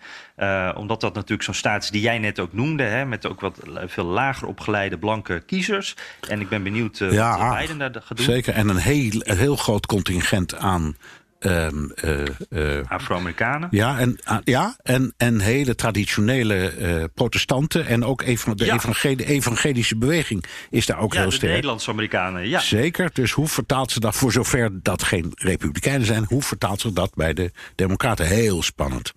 [0.76, 2.82] omdat dat natuurlijk zo'n staat is die jij net ook noemde.
[2.82, 5.96] Hè, met ook wat veel lager opgeleide blanke kiezers.
[6.28, 8.26] En ik ben benieuwd ja, wat Biden daar gaat doen.
[8.26, 10.96] Zeker, en een heel, een heel groot contingent aan
[11.38, 13.68] ehm, eh, eh, Afro-Amerikanen.
[13.70, 17.86] ja, en, ah, ja en, en hele traditionele eh, protestanten.
[17.86, 18.74] En ook even de Ja.
[18.74, 21.52] evangel- evangelische beweging is daar ook Ja, heel de sterk.
[21.52, 22.48] Nederlands-Amerikanen.
[22.48, 22.60] Ja.
[22.60, 23.10] Zeker.
[23.12, 27.14] Dus hoe vertaalt ze dat, voor zover dat geen republikeinen zijn, hoe vertaalt ze dat
[27.14, 28.26] bij de Democraten?
[28.26, 29.12] Heel spannend.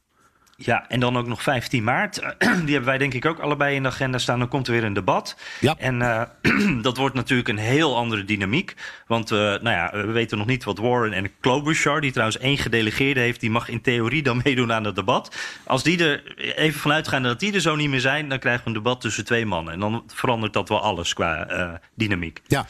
[0.65, 2.15] Ja, en dan ook nog 15 maart.
[2.39, 4.39] Die hebben wij denk ik ook allebei in de agenda staan.
[4.39, 5.37] Dan komt er weer een debat.
[5.59, 5.75] Ja.
[5.77, 8.75] En eh, dat wordt natuurlijk een heel andere dynamiek.
[9.07, 12.01] Want eh, nou ja, we weten nog niet wat Warren en Klobuchar...
[12.01, 13.39] die trouwens één gedelegeerde heeft...
[13.39, 15.35] die mag in theorie dan meedoen aan het debat.
[15.65, 18.29] Als die er even vanuit gaan dat die er zo niet meer zijn...
[18.29, 19.73] dan krijgen we een debat tussen twee mannen.
[19.73, 22.41] En dan verandert dat wel alles qua eh, dynamiek.
[22.47, 22.67] Ja.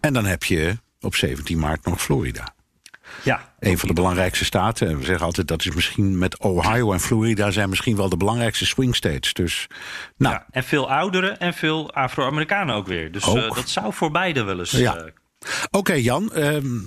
[0.00, 2.53] En dan heb je op 17 maart nog Florida.
[3.24, 4.88] Ja, Een van de belangrijkste staten.
[4.88, 8.16] En we zeggen altijd dat is misschien met Ohio en Florida zijn misschien wel de
[8.16, 9.32] belangrijkste swing states.
[9.32, 9.66] Dus
[10.16, 10.46] nou, ja.
[10.50, 13.12] En veel ouderen en veel Afro-Amerikanen ook weer.
[13.12, 14.70] Dus eh, dat zou voor beide wel eens...
[14.70, 14.96] Ja.
[14.96, 15.04] eh,
[15.70, 16.32] Oké, Jan.
[16.32, 16.80] ehm,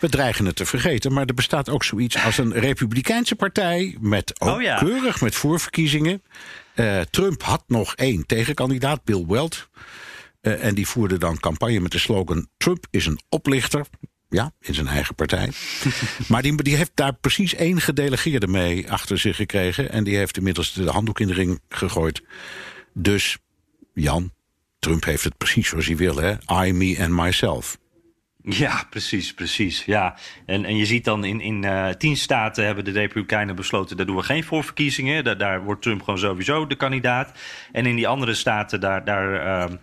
[0.00, 3.96] we dreigen het te vergeten, maar er bestaat ook zoiets als een Republikeinse partij.
[4.00, 4.76] Met ook Oh ja.
[4.78, 6.22] keurig met voorverkiezingen.
[6.74, 9.68] Eh, Trump had nog één tegenkandidaat, Bill Weld.
[10.40, 13.86] En die voerde dan campagne met de slogan: Trump is een oplichter.
[14.32, 15.50] Ja, in zijn eigen partij.
[16.28, 19.90] maar die, die heeft daar precies één gedelegeerde mee achter zich gekregen.
[19.90, 22.22] En die heeft inmiddels de handdoek in de ring gegooid.
[22.94, 23.38] Dus,
[23.94, 24.32] Jan,
[24.78, 26.32] Trump heeft het precies zoals hij wil, hè?
[26.66, 27.78] I, me and myself.
[28.42, 29.84] Ja, precies, precies.
[29.84, 30.16] Ja.
[30.46, 33.96] En, en je ziet dan in, in eh, tien staten hebben de Republikeinen besloten...
[33.96, 35.24] daar doen we geen voorverkiezingen.
[35.24, 37.38] Daar, daar wordt Trump gewoon sowieso de kandidaat.
[37.72, 39.04] En in die andere staten, daar...
[39.04, 39.76] daar ehm,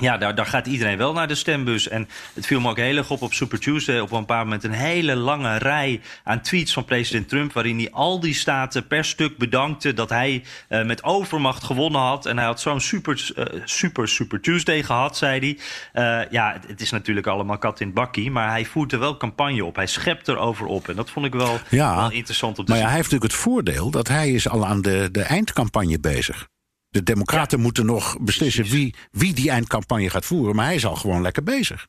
[0.00, 1.88] ja, daar, daar gaat iedereen wel naar de stembus.
[1.88, 4.00] En het viel me ook heel erg op op Super Tuesday.
[4.00, 7.52] Op een bepaald moment een hele lange rij aan tweets van president Trump...
[7.52, 9.92] waarin hij al die staten per stuk bedankte...
[9.92, 12.26] dat hij eh, met overmacht gewonnen had.
[12.26, 15.58] En hij had zo'n super, eh, super, super Tuesday gehad, zei hij.
[15.92, 18.30] Eh, ja, het, het is natuurlijk allemaal kat in het bakkie...
[18.30, 19.76] maar hij voert er wel campagne op.
[19.76, 20.88] Hij schept erover op.
[20.88, 23.32] En dat vond ik wel, Ja, wel interessant om te Maar ja, hij heeft natuurlijk
[23.32, 26.50] het voordeel dat hij is al aan de, de eindcampagne bezig.
[26.92, 30.56] De democraten moeten nog beslissen wie, wie die eindcampagne gaat voeren.
[30.56, 31.86] Maar hij is al gewoon lekker bezig.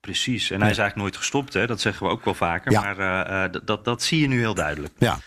[0.00, 0.50] Precies.
[0.50, 1.66] En hij is eigenlijk nooit gestopt, hè?
[1.66, 2.72] dat zeggen we ook wel vaker.
[2.72, 2.80] Ja.
[2.80, 4.94] Maar eh, eh, dat, dat zie je nu heel duidelijk.
[4.98, 5.18] Ja.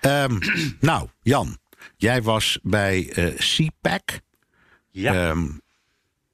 [0.00, 0.38] Ehm,
[0.80, 1.58] nou, Jan,
[1.96, 4.20] jij was bij eh CPAC.
[4.90, 5.14] Ja.
[5.14, 5.46] Ehm,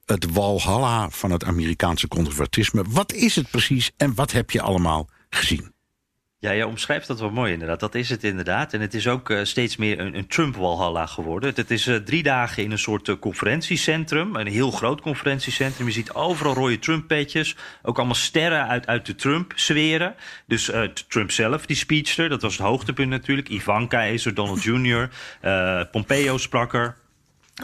[0.04, 2.84] het walhalla van het Amerikaanse conservatisme.
[2.88, 5.74] Wat is het precies en wat heb je allemaal gezien?
[6.38, 7.80] Ja, jij omschrijft dat wel mooi inderdaad.
[7.80, 8.72] Dat is het inderdaad.
[8.72, 11.52] En het is ook eh, steeds meer een, een Trump-walhalla geworden.
[11.54, 14.36] Het, is eh, drie dagen in een soort eh, conferentiecentrum.
[14.36, 15.86] Een heel groot conferentiecentrum.
[15.86, 17.56] Je ziet overal rode Trump-petjes.
[17.82, 20.14] Ook allemaal sterren uit, uit de Trump-sferen.
[20.46, 20.70] Dus
[21.08, 23.48] Trump zelf, die speechster, dat was het hoogtepunt natuurlijk.
[23.48, 25.10] Ivanka is er, Donald Jr.,
[25.92, 26.96] Pompeo sprak er.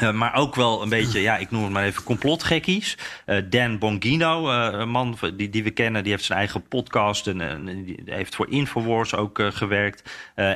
[0.00, 2.98] Uh, maar ook wel een beetje, ja, ik noem het maar even complotgekkies.
[3.26, 7.26] Uh, Dan Bongino, uh, een man die, die we kennen, die heeft zijn eigen podcast
[7.26, 10.10] en, en die heeft voor Infowars ook gewerkt.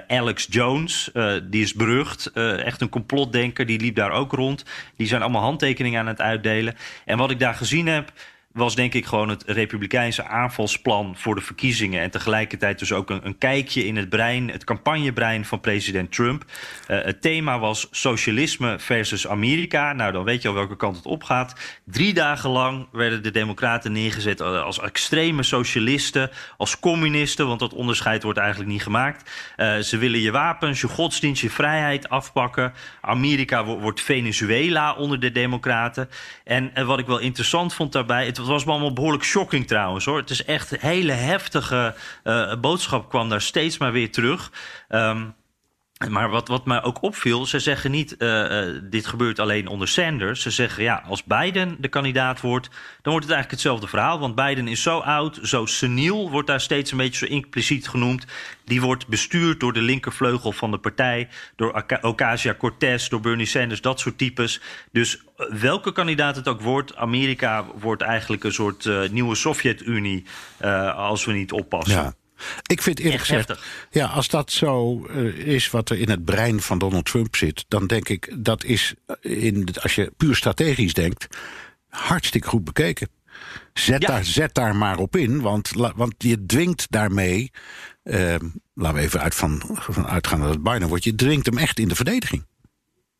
[0.08, 1.10] Alex Jones,
[1.42, 4.64] die is berucht, echt een complotdenker, die liep daar ook rond.
[4.96, 6.74] Die zijn allemaal handtekeningen aan het uitdelen.
[7.04, 8.12] En wat ik daar gezien heb,
[8.56, 12.02] was denk ik gewoon het republikeinse aanvalsplan voor de verkiezingen.
[12.02, 16.44] En tegelijkertijd dus ook een, kijkje in het brein, het campagnebrein van president Trump.
[16.44, 19.92] Uh, het thema was socialisme versus Amerika.
[19.92, 21.80] Nou, dan weet je al welke kant het opgaat.
[21.84, 28.22] Drie dagen lang werden de democraten neergezet als extreme socialisten, als communisten, want dat onderscheid
[28.22, 29.30] wordt eigenlijk niet gemaakt.
[29.56, 32.72] Uh, ze willen je wapens, je godsdienst, je vrijheid afpakken.
[33.00, 36.08] Amerika wordt Venezuela onder de democraten.
[36.44, 40.04] En, en wat ik wel interessant vond daarbij, het was me allemaal behoorlijk shocking trouwens
[40.04, 40.16] hoor.
[40.16, 41.94] Het is echt een hele heftige
[42.24, 44.52] uh, boodschap kwam daar steeds maar weer terug.
[44.88, 45.34] Um,
[46.08, 50.42] maar wat, wat mij ook opviel, ze zeggen niet, uh, dit gebeurt alleen onder Sanders.
[50.42, 52.68] Ze zeggen, ja, als Biden de kandidaat wordt,
[53.02, 54.18] dan wordt het eigenlijk hetzelfde verhaal.
[54.18, 58.26] Want Biden is zo oud, zo seniel, wordt daar steeds een beetje zo impliciet genoemd.
[58.64, 64.00] Die wordt bestuurd door de linkervleugel van de partij, door Ocasio-Cortez, door Bernie Sanders, dat
[64.00, 64.60] soort types.
[64.92, 65.22] Dus
[65.60, 70.24] welke kandidaat het ook wordt, Amerika wordt eigenlijk een soort nieuwe Sovjet-Unie
[70.94, 72.02] als we niet oppassen.
[72.02, 72.14] Ja.
[72.66, 73.66] Ik vind eerlijk Echt gezegd, heftig.
[73.90, 77.64] ja, als dat zo uh, is wat er in het brein van Donald Trump zit,
[77.68, 81.26] dan denk ik dat is, in, als je puur strategisch denkt,
[81.88, 83.08] hartstikke goed bekeken.
[83.72, 84.08] Zet, Ja.
[84.08, 87.50] daar, zet daar maar op in, want, want je dwingt daarmee,
[88.04, 88.34] uh,
[88.74, 91.78] laten we even uit van, van uitgaan dat het Biden wordt, je dwingt hem echt
[91.78, 92.46] in de verdediging.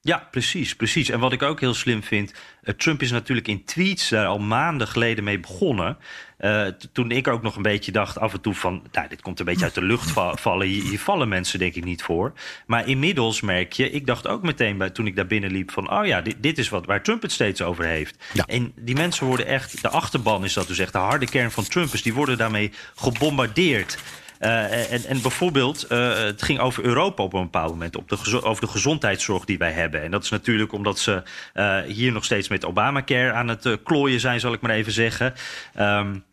[0.01, 1.09] Ja, precies, precies.
[1.09, 4.39] En wat ik ook heel slim vind, uh, Trump is natuurlijk in tweets daar al
[4.39, 5.97] maanden geleden mee begonnen.
[6.41, 9.23] Uh, t- toen ik ook nog een beetje dacht af en toe van, nou, dit
[9.23, 10.67] komt een beetje uit de lucht va- vallen.
[10.67, 12.33] Hier, hier vallen mensen denk ik niet voor.
[12.67, 15.91] Maar inmiddels merk je, ik dacht ook meteen bij, toen ik daar binnen liep van,
[15.91, 18.25] oh ja, dit, dit is wat, waar Trump het steeds over heeft.
[18.33, 18.45] Ja.
[18.47, 21.65] En die mensen worden echt, de achterban is dat dus echt, de harde kern van
[21.65, 23.99] Trumpers, die worden daarmee gebombardeerd.
[24.41, 28.43] Uh, en, en, bijvoorbeeld, uh, het ging over Europa op een bepaald moment, op de
[28.43, 30.03] over de gezondheidszorg die wij hebben.
[30.03, 31.23] En dat is natuurlijk omdat ze
[31.55, 35.35] uh, hier nog steeds met Obamacare aan het klooien zijn, zal ik maar even zeggen.
[35.79, 36.25] Um,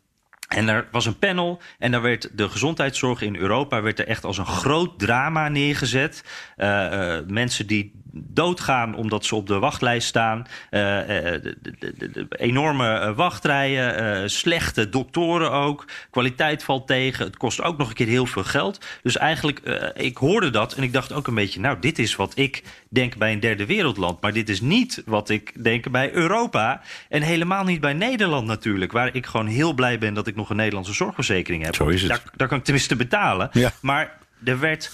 [0.54, 4.24] en er was een panel en daar werd de gezondheidszorg in Europa werd er echt
[4.24, 6.24] als een groot drama neergezet.
[6.58, 10.40] Uh, uh, mensen die doodgaan omdat ze op de wachtlijst staan.
[10.40, 15.86] Uh, de, de, de, enorme wachtrijen, slechte doktoren ook.
[16.10, 17.26] Kwaliteit valt tegen.
[17.26, 18.86] Het kost ook nog een keer heel veel geld.
[19.02, 19.60] Dus eigenlijk,
[19.96, 21.60] ik hoorde dat en ik dacht ook een beetje...
[21.60, 24.22] nou, dit is wat ik denk bij een derde wereldland.
[24.22, 26.82] Maar dit is niet wat ik denk bij Europa.
[27.10, 28.92] En helemaal niet bij Nederland natuurlijk.
[28.92, 31.76] Waar ik gewoon heel blij ben dat ik nog een Nederlandse zorgverzekering heb.
[31.76, 32.10] Zo is het.
[32.10, 33.50] Daar, daar kan ik tenminste betalen.
[33.52, 33.72] Ja.
[33.82, 34.92] Maar er werd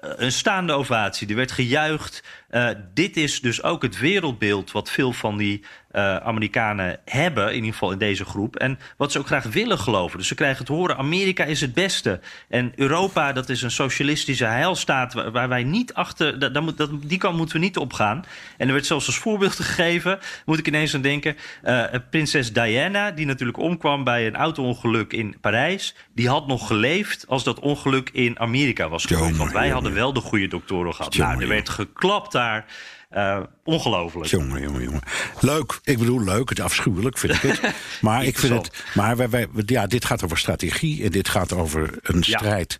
[0.00, 1.28] een staande ovatie.
[1.28, 2.22] Er werd gejuicht.
[2.50, 5.64] Uh, dit is dus ook het wereldbeeld wat veel van die
[5.98, 8.56] uh, Amerikanen hebben, in ieder geval in deze groep.
[8.56, 10.18] En wat ze ook graag willen geloven.
[10.18, 12.20] Dus ze krijgen het horen: Amerika is het beste.
[12.48, 16.38] En Europa, dat is een socialistische heilstaat waar, waar wij niet achter.
[16.38, 18.24] Dat, dat, dat, die kant moeten we niet opgaan.
[18.56, 21.36] En er werd zelfs als voorbeeld gegeven, moet ik ineens aan denken.
[21.64, 25.94] Uh, prinses Diana, die natuurlijk omkwam bij een auto-ongeluk in Parijs.
[26.14, 29.36] Die had nog geleefd als dat ongeluk in Amerika was gebeurd.
[29.36, 31.16] Want wij hadden wel de goede doktoren gehad.
[31.16, 32.66] Nou, er werd geklapt daar.
[33.16, 34.26] Uh, ongelooflijk.
[34.30, 35.02] Jongen, jongen, jongen.
[35.40, 35.80] Leuk.
[35.82, 36.48] Ik bedoel, leuk.
[36.48, 37.74] Het afschuwelijk vind ik het.
[38.00, 38.84] maar ik vind het.
[38.94, 41.04] Maar wij, wij, ja, dit gaat over strategie.
[41.04, 42.78] En dit gaat over een strijd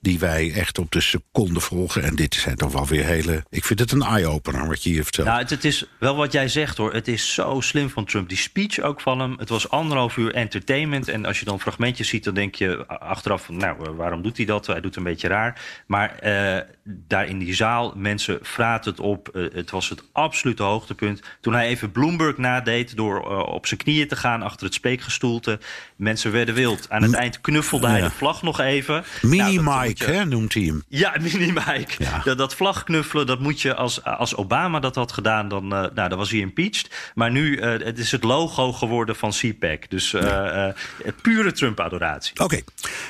[0.00, 2.02] die wij echt op de seconde volgen.
[2.02, 3.44] En dit zijn toch wel weer hele.
[3.50, 5.26] Ik vind het een eye-opener wat je hier vertelt.
[5.26, 6.92] Nou, het, het, is wel wat jij zegt hoor.
[6.92, 8.28] Het is zo slim van Trump.
[8.28, 9.34] Die speech ook van hem.
[9.38, 11.08] Het was anderhalf uur entertainment.
[11.08, 14.46] En als je dan fragmentjes ziet, dan denk je achteraf van, nou, waarom doet hij
[14.46, 14.66] dat?
[14.66, 15.82] Hij doet een beetje raar.
[15.86, 19.30] Maar uh, daar in die zaal, mensen vraten het op.
[19.32, 21.22] Uh, het was het absolute hoogtepunt.
[21.40, 25.58] Toen hij even Bloomberg nadeed door uh, op zijn knieën te gaan achter het spreekgestoelte.
[25.96, 26.90] Mensen werden wild.
[26.90, 29.04] Aan het eind knuffelde hij de vlag nog even.
[29.22, 30.84] Mini nou, Mike, hè, noemt hij hem.
[30.88, 31.94] Ja, Mini Mike.
[31.98, 32.20] Ja.
[32.24, 36.08] Dat, dat vlagknuffelen, dat moet je als, als Obama dat had gedaan, dan, uh, nou,
[36.08, 37.12] dan was hij impeached.
[37.14, 39.90] Maar nu uh, het is het logo geworden van CPAC.
[39.90, 40.74] Dus ja.
[41.22, 42.32] pure Trump-adoratie.
[42.32, 42.64] Oké, okay.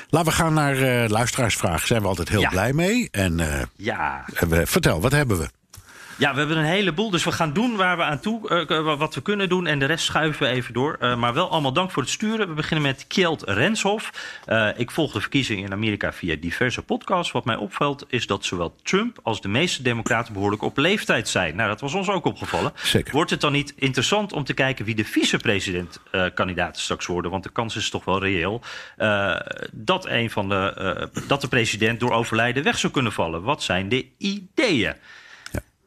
[0.09, 1.87] laten we gaan naar luisteraarsvragen.
[1.87, 3.07] Zijn we altijd heel blij mee.
[3.11, 3.39] En
[3.75, 4.25] ja.
[4.65, 5.49] vertel, wat hebben we?
[6.17, 7.09] Ja, we hebben een heleboel.
[7.09, 9.67] Dus we gaan doen waar we aan toe, uh, wat we kunnen doen.
[9.67, 10.97] En de rest schuiven we even door.
[11.01, 12.47] Uh, maar wel allemaal dank voor het sturen.
[12.47, 14.11] We beginnen met Kjeld Renshoff.
[14.47, 17.31] Uh, ik volg de verkiezingen in Amerika via diverse podcasts.
[17.31, 21.55] Wat mij opvalt is dat zowel Trump als de meeste democraten behoorlijk op leeftijd zijn.
[21.55, 22.71] Nou, dat was ons ook opgevallen.
[22.75, 23.13] Zeker.
[23.13, 27.31] Wordt het dan niet interessant om te kijken wie de vicepresident-kandidaten straks worden?
[27.31, 28.61] Want de kans is toch wel reëel
[29.71, 33.41] dat, een van de, dat de president door overlijden weg zou kunnen vallen.
[33.43, 34.95] Wat zijn de ideeën?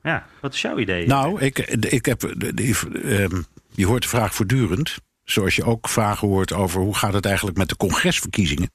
[0.04, 1.06] Ja, wat is jouw idee?
[1.06, 2.22] Nou, ik, ik heb.
[2.22, 4.96] Um, je hoort de vraag voortdurend.
[5.24, 8.70] Zoals je ook vragen hoort over hoe gaat het eigenlijk met de congresverkiezingen.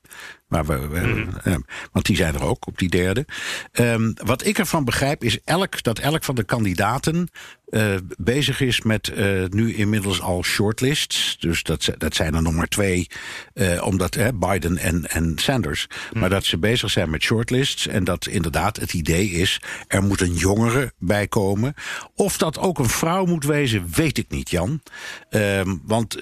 [0.49, 1.29] Maar we, we mm-hmm.
[1.45, 1.55] uh,
[1.91, 3.25] want die zijn er ook op die derde.
[3.71, 7.29] Um, wat ik ervan begrijp is elk, dat elk van de kandidaten
[7.69, 11.37] uh, bezig is met uh, nu inmiddels al shortlists.
[11.39, 13.07] Dus dat, dat zijn er nog maar twee,
[13.53, 15.87] uh, omdat Biden en, en Sanders.
[16.13, 16.19] Mm.
[16.19, 17.87] Maar dat ze bezig zijn met shortlists.
[17.87, 21.73] En dat inderdaad het idee is, er moet een jongere bij komen.
[22.15, 24.81] Of dat ook een vrouw moet wezen, weet ik niet, Jan.
[25.29, 26.17] Um, want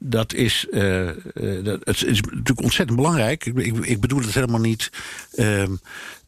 [0.00, 0.66] dat is,
[1.62, 3.33] dat, het is natuurlijk ontzettend belangrijk.
[3.34, 4.90] Ik, ik, ik bedoel het helemaal niet.
[5.38, 5.78] Um,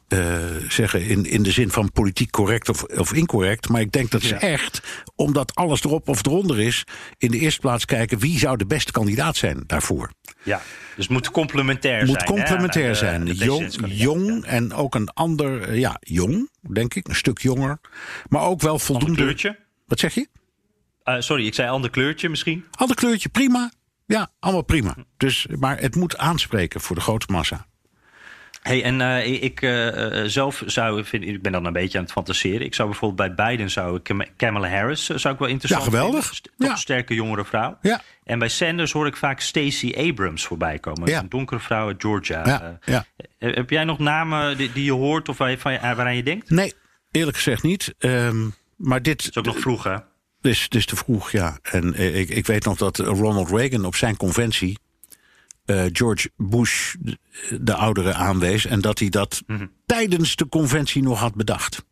[0.09, 3.68] uh, zeggen in, in de zin van politiek correct of, of incorrect.
[3.68, 4.40] Maar ik denk dat ze ja.
[4.40, 4.82] echt,
[5.14, 6.84] omdat alles erop of eronder is,
[7.18, 10.11] in de eerste plaats kijken wie zou de beste kandidaat zijn daarvoor.
[10.42, 10.62] Ja,
[10.96, 12.30] dus het moet complementair moet zijn.
[12.30, 13.24] Moet complementair hè, zijn.
[13.24, 14.50] De, de jong, jong ja.
[14.50, 17.78] en ook een ander, ja, jong, denk ik, een stuk jonger.
[18.28, 19.14] Maar ook wel voldoende.
[19.14, 19.59] Kleurtje?
[19.86, 20.28] Wat zeg je?
[21.04, 22.64] Uh, sorry, ik zei ander kleurtje misschien.
[22.70, 23.72] Ander kleurtje, prima.
[24.07, 24.96] Ja, allemaal prima.
[25.16, 27.66] Dus, maar het moet aanspreken voor de grote massa.
[28.62, 32.12] Hey, en uh, ik uh, zelf zou vinden, ik ben dan een beetje aan het
[32.12, 32.66] fantaseren.
[32.66, 36.24] Ik zou bijvoorbeeld bij Biden zou ik Kamala Harris zou ik wel interessant ja, geweldig.
[36.24, 36.52] vinden.
[36.59, 36.76] Toch ja.
[36.76, 37.78] sterke jongere vrouw.
[37.82, 38.02] Ja.
[38.24, 41.09] En bij Sanders hoor ik vaak Stacey Abrams voorbij komen.
[41.09, 41.20] Ja.
[41.20, 42.46] Een donkere vrouw uit Georgia.
[42.46, 42.78] Ja.
[42.84, 43.04] Ja.
[43.38, 46.50] heb jij nog namen die, die, je hoort of waar je, van, waaraan je denkt?
[46.50, 46.72] Nee,
[47.11, 47.94] eerlijk gezegd niet.
[47.98, 49.96] Um, maar dit is ook nog vroeg, hè?
[50.47, 51.59] Dus het is te vroeg, ja.
[51.62, 54.78] En ik, ik weet nog dat Ronald Reagan op zijn conventie
[55.66, 56.94] uh, George Bush,
[57.61, 58.66] de oudere, aanwees.
[58.66, 59.70] En dat hij dat mm-hmm.
[59.86, 61.84] tijdens de conventie nog had bedacht.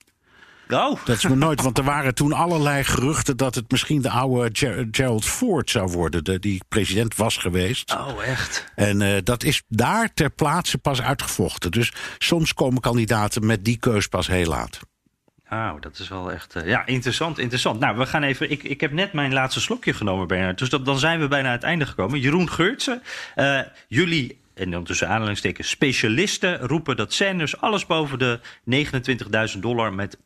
[0.69, 1.05] Oh.
[1.05, 4.49] Dat is me nooit, want er waren toen allerlei geruchten dat het misschien de oude
[4.53, 7.93] Ger Gerald Ford zou worden, de, die president was geweest.
[7.93, 8.65] Oh, echt?
[8.75, 11.71] En uh, dat is daar ter plaatse pas uitgevochten.
[11.71, 14.81] Dus soms komen kandidaten met die keus pas heel laat.
[15.55, 16.57] Nou, dat is wel echt.
[16.57, 17.81] Uh, ja, interessant, interessant.
[17.81, 18.51] Nou, we gaan even.
[18.51, 20.59] Ik, ik heb net mijn laatste slokje genomen, Bernard.
[20.59, 22.21] Dus dan zijn we bijna aan het einde gekomen.
[22.21, 23.03] Jeroen Geurtsen,
[23.37, 28.41] uh, jullie en dan tussen aanhalingstekens specialisten roepen dat Sanders alles boven de
[29.55, 30.19] 29.000 dollar met 52%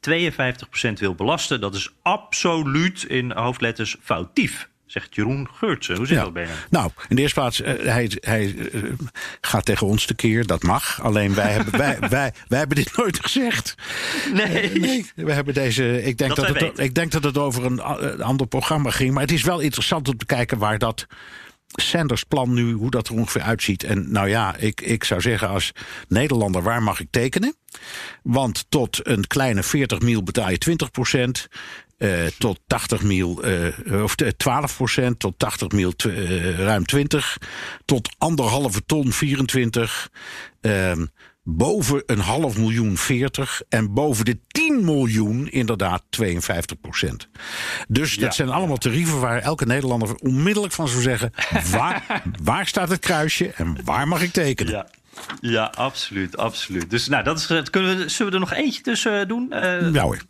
[0.94, 1.60] wil belasten.
[1.60, 4.68] Dat is absoluut in hoofdletters foutief.
[4.88, 5.96] Zegt Jeroen Geurtsen.
[5.96, 6.22] Hoe zit Ja.
[6.22, 6.56] dat bij hem?
[6.70, 8.82] Nou, in de eerste plaats, eh, hij, hij eh,
[9.40, 11.02] gaat tegen ons tekeer, dat mag.
[11.02, 13.74] Alleen wij hebben, wij, wij, wij hebben dit nooit gezegd.
[14.32, 14.72] Nee.
[14.80, 16.02] Nee, we hebben deze.
[16.02, 16.84] Ik denk Dat het, weten.
[16.84, 17.80] ik denk dat het over een
[18.22, 19.12] ander programma ging.
[19.12, 21.06] Maar het is wel interessant om te kijken waar dat
[21.68, 23.82] Sanders plan nu, hoe dat er ongeveer uitziet.
[23.84, 25.72] En nou ja, ik, ik zou zeggen als
[26.08, 27.54] Nederlander, waar mag ik tekenen?
[28.22, 31.48] Want tot een kleine 40 mil betaal je 20 procent.
[31.98, 37.38] eh, tot 80 mil, eh, of eh, 12 procent, tot 80 mil eh, ruim 20,
[37.84, 40.10] tot anderhalve ton 24,
[40.60, 41.06] ehm,
[41.50, 47.28] boven een half miljoen 40 en boven de 10 miljoen inderdaad 52 procent.
[47.88, 51.32] Dus dat zijn allemaal tarieven waar elke Nederlander onmiddellijk van zou zeggen,
[51.70, 54.72] waar, waar staat het kruisje en waar mag ik tekenen?
[54.72, 54.86] Ja.
[55.40, 56.90] Ja, absoluut, absoluut.
[56.90, 59.52] Dus nou, dat is, dat kunnen we, zullen we er nog eentje tussen eh, doen?
[59.52, 60.22] Eh, Ja, hoor.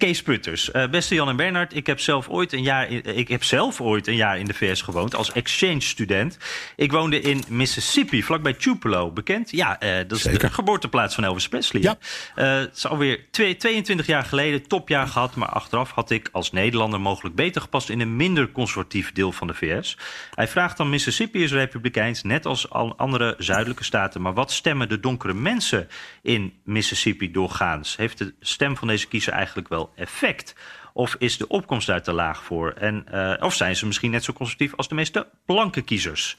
[0.00, 0.70] Kees Putters.
[0.70, 3.80] Eh, beste Jan en Bernard, ik heb, zelf ooit een jaar in, ik heb zelf
[3.80, 6.38] ooit een jaar in de VS gewoond als exchange student.
[6.76, 9.10] Ik woonde in Mississippi, vlakbij Tupelo.
[9.10, 9.50] Bekend?
[9.50, 11.82] Ja, eh, dat is de geboorteplaats van Elvis Presley.
[11.82, 11.98] Ja.
[12.34, 15.34] Eh, het is alweer twee- 22 jaar geleden, topjaar gehad.
[15.34, 19.46] Maar achteraf had ik als Nederlander mogelijk beter gepast in een minder conservatief deel van
[19.46, 19.98] de VS.
[20.34, 24.22] Hij vraagt dan: Mississippi is republikeins, net als al andere zuidelijke staten.
[24.22, 25.88] Maar wat stemmen de donkere mensen
[26.22, 27.96] in Mississippi doorgaans?
[27.96, 30.54] Heeft de stem van deze kiezer eigenlijk wel effect?
[30.92, 32.72] Of is de opkomst daar te laag voor?
[32.72, 36.34] En, eh, of zijn ze misschien net zo conservatief als de meeste blanke kiezers?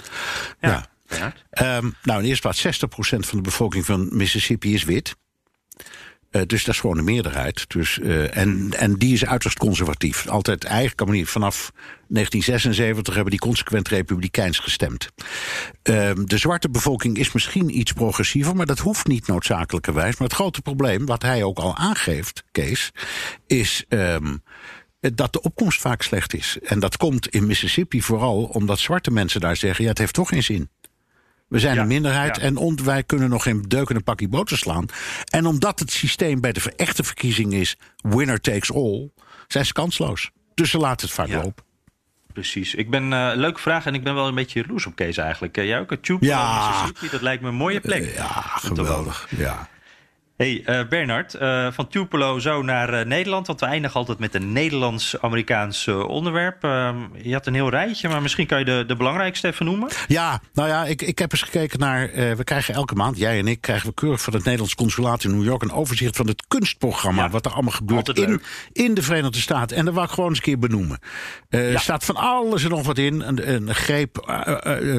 [0.59, 0.85] Ja.
[1.07, 1.43] Bernard?
[1.49, 5.15] Ehm, nou, in eerste plaats 60% van de bevolking van Mississippi is wit.
[6.31, 7.69] Eh, dus dat is gewoon een meerderheid.
[7.69, 10.27] Dus, eh, en, en die is uiterst conservatief.
[10.27, 11.27] Altijd eigenlijk manier.
[11.27, 11.71] Vanaf
[12.07, 15.09] 1976 hebben die consequent republikeins gestemd.
[15.83, 20.17] Ehm, de zwarte bevolking is misschien iets progressiever, maar dat hoeft niet noodzakelijkerwijs.
[20.17, 22.91] Maar het grote probleem, wat hij ook al aangeeft, Kees,
[23.47, 23.85] is.
[23.87, 24.35] ehm,
[25.15, 26.57] dat de opkomst vaak slecht is.
[26.63, 30.29] En dat komt in Mississippi vooral omdat zwarte mensen daar zeggen: ja, het heeft toch
[30.29, 30.69] geen zin.
[31.51, 32.41] We zijn Ja, een minderheid ja.
[32.41, 34.85] en ont- wij kunnen nog geen deuk in een pakje boter slaan.
[35.29, 39.09] En omdat het systeem bij de echte verkiezing is winner takes all,
[39.47, 40.29] zijn ze kansloos.
[40.53, 41.41] Dus ze laten het vaak Ja.
[41.41, 41.63] lopen.
[42.33, 42.75] Precies.
[42.75, 45.57] Ik ben, eh leuke vraag en ik ben wel een beetje jaloers op Kees eigenlijk.
[45.57, 45.89] Eh, jij ook?
[45.89, 46.67] Het Tupelo, Ja.
[46.69, 48.13] Mississippi, dat lijkt me een mooie plek.
[48.15, 49.27] Ja, geweldig.
[49.37, 49.69] Ja.
[50.41, 53.47] Hey eh, Bernard, eh, van Tupelo zo naar eh, Nederland.
[53.47, 56.63] Want we eindigen altijd met een Nederlands-Amerikaans onderwerp.
[56.63, 59.89] Ehm, je had een heel rijtje, maar misschien kan je de, de belangrijkste even noemen.
[60.07, 62.09] Ja, nou ja, ik, ik heb eens gekeken naar.
[62.13, 65.31] we krijgen elke maand, jij en ik, krijgen we keurig van het Nederlands Consulaat in
[65.31, 67.23] New York een overzicht van het kunstprogramma.
[67.23, 69.77] Ja, wat er allemaal gebeurt in, in de Verenigde Staten.
[69.77, 70.99] En dat wil ik gewoon eens een keer benoemen.
[71.49, 73.21] Er staat van alles en nog wat in.
[73.21, 74.25] Een, een greep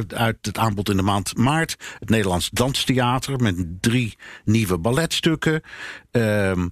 [0.08, 1.76] uit het aanbod in de maand maart.
[1.98, 5.31] Het Nederlands Danstheater met drie nieuwe balletstukken.
[6.10, 6.66] Ehm,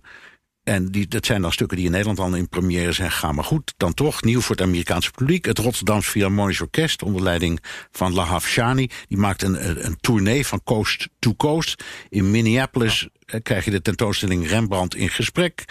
[0.70, 3.34] en die, dat zijn dan stukken die in Nederland al in première zijn gegaan.
[3.34, 5.44] Maar goed, dan toch nieuw voor het Amerikaanse publiek.
[5.44, 8.90] Het Rotterdams Philharmonisch Orkest onder leiding van Lahav Shani.
[9.08, 11.84] Die maakt een, een, tournee van coast to coast.
[12.08, 15.64] In Minneapolis eh, krijg je de tentoonstelling Rembrandt in gesprek.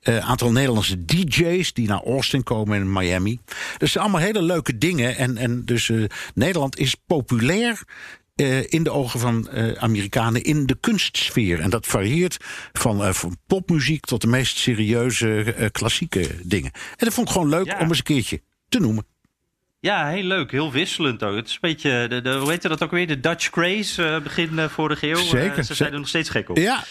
[0.00, 3.38] Een aantal Nederlandse DJ's die naar Austin komen in Miami.
[3.78, 5.16] Dus allemaal hele leuke dingen.
[5.16, 7.82] En, en dus eh, Nederland is populair
[8.34, 11.60] eh, in de ogen van eh, Amerikanen in de kunstsfeer.
[11.60, 12.36] En dat varieert
[12.72, 16.70] van, eh, van popmuziek tot de meest serieuze klassieke dingen.
[16.72, 17.78] En dat vond ik gewoon leuk Ja.
[17.78, 19.06] om eens een keertje te noemen.
[19.80, 20.50] Ja, heel leuk.
[20.50, 21.36] Heel wisselend ook.
[21.36, 23.06] Het is een beetje, de, de, hoe heet dat ook weer?
[23.06, 25.16] De Dutch craze begin vorige eeuw.
[25.16, 25.64] Zeker.
[25.64, 26.56] ze zijn er nog steeds gek op.
[26.56, 26.84] Ja,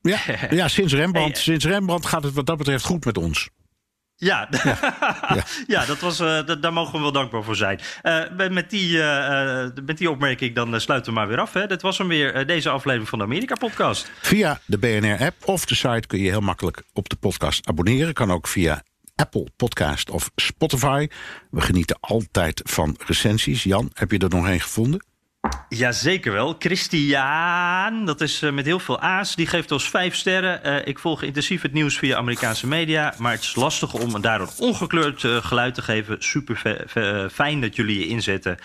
[0.00, 0.18] ja,
[0.50, 3.48] ja sinds, Rembrandt, Hey, sinds Rembrandt gaat het wat dat betreft goed met ons.
[4.28, 4.48] Ja,
[5.66, 5.84] ja.
[5.84, 7.80] dat was, eh, daar mogen we wel dankbaar voor zijn.
[8.02, 11.52] Eh, met, die, eh, met die opmerking dan sluiten we maar weer af.
[11.52, 11.66] Hè.
[11.66, 14.10] Dit was hem weer, deze aflevering van de Amerika-podcast.
[14.20, 18.14] Via de BNR-app of de site kun je heel makkelijk op de podcast abonneren.
[18.14, 18.82] Kan ook via
[19.14, 21.08] Apple Podcast of Spotify.
[21.50, 23.62] We genieten altijd van recensies.
[23.62, 25.04] Jan, heb je er nog een gevonden?
[25.68, 26.54] Jazeker wel.
[26.58, 29.36] Christian, dat is eh, met heel veel A's.
[29.36, 30.64] Die geeft ons vijf sterren.
[30.64, 33.14] Eh, ik volg intensief het nieuws via Amerikaanse media.
[33.18, 36.16] Maar het is lastig om daar een ongekleurd eh, geluid te geven.
[36.18, 36.86] Super
[37.32, 38.58] fijn dat jullie je inzetten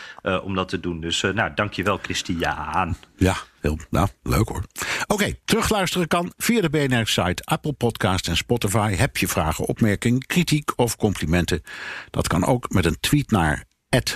[0.43, 0.99] om dat te doen.
[1.01, 2.95] Dus nou, dankjewel Christian.
[3.17, 4.63] Ja, heel nou, leuk hoor.
[5.07, 8.95] Oké, terugluisteren kan via de BNR-site, Apple Podcast en Spotify.
[8.95, 11.61] Heb je vragen, opmerkingen, kritiek of complimenten?
[12.09, 13.66] Dat kan ook met een tweet naar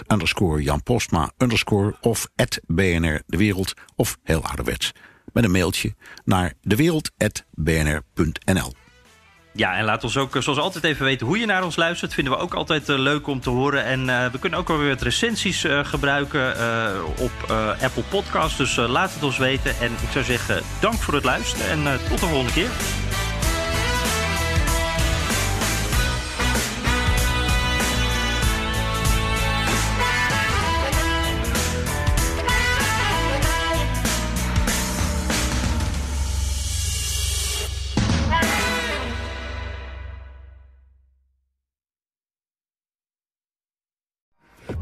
[0.08, 2.28] underscore Jan Postma underscore of
[2.68, 4.92] BNR De Wereld of heel ouderwets
[5.34, 5.96] met een mailtje
[6.26, 8.74] naar dewereld.bnr.nl.
[9.54, 12.14] Ja, en laat ons ook zoals altijd even weten hoe je naar ons luistert.
[12.14, 13.84] Vinden we ook altijd leuk om te horen.
[13.84, 16.50] En we kunnen ook wel weer wat recensies gebruiken
[17.18, 17.32] op
[17.82, 18.58] Apple Podcasts.
[18.58, 19.80] Dus laat het ons weten.
[19.80, 22.70] En ik zou zeggen, dank voor het luisteren en tot de volgende keer.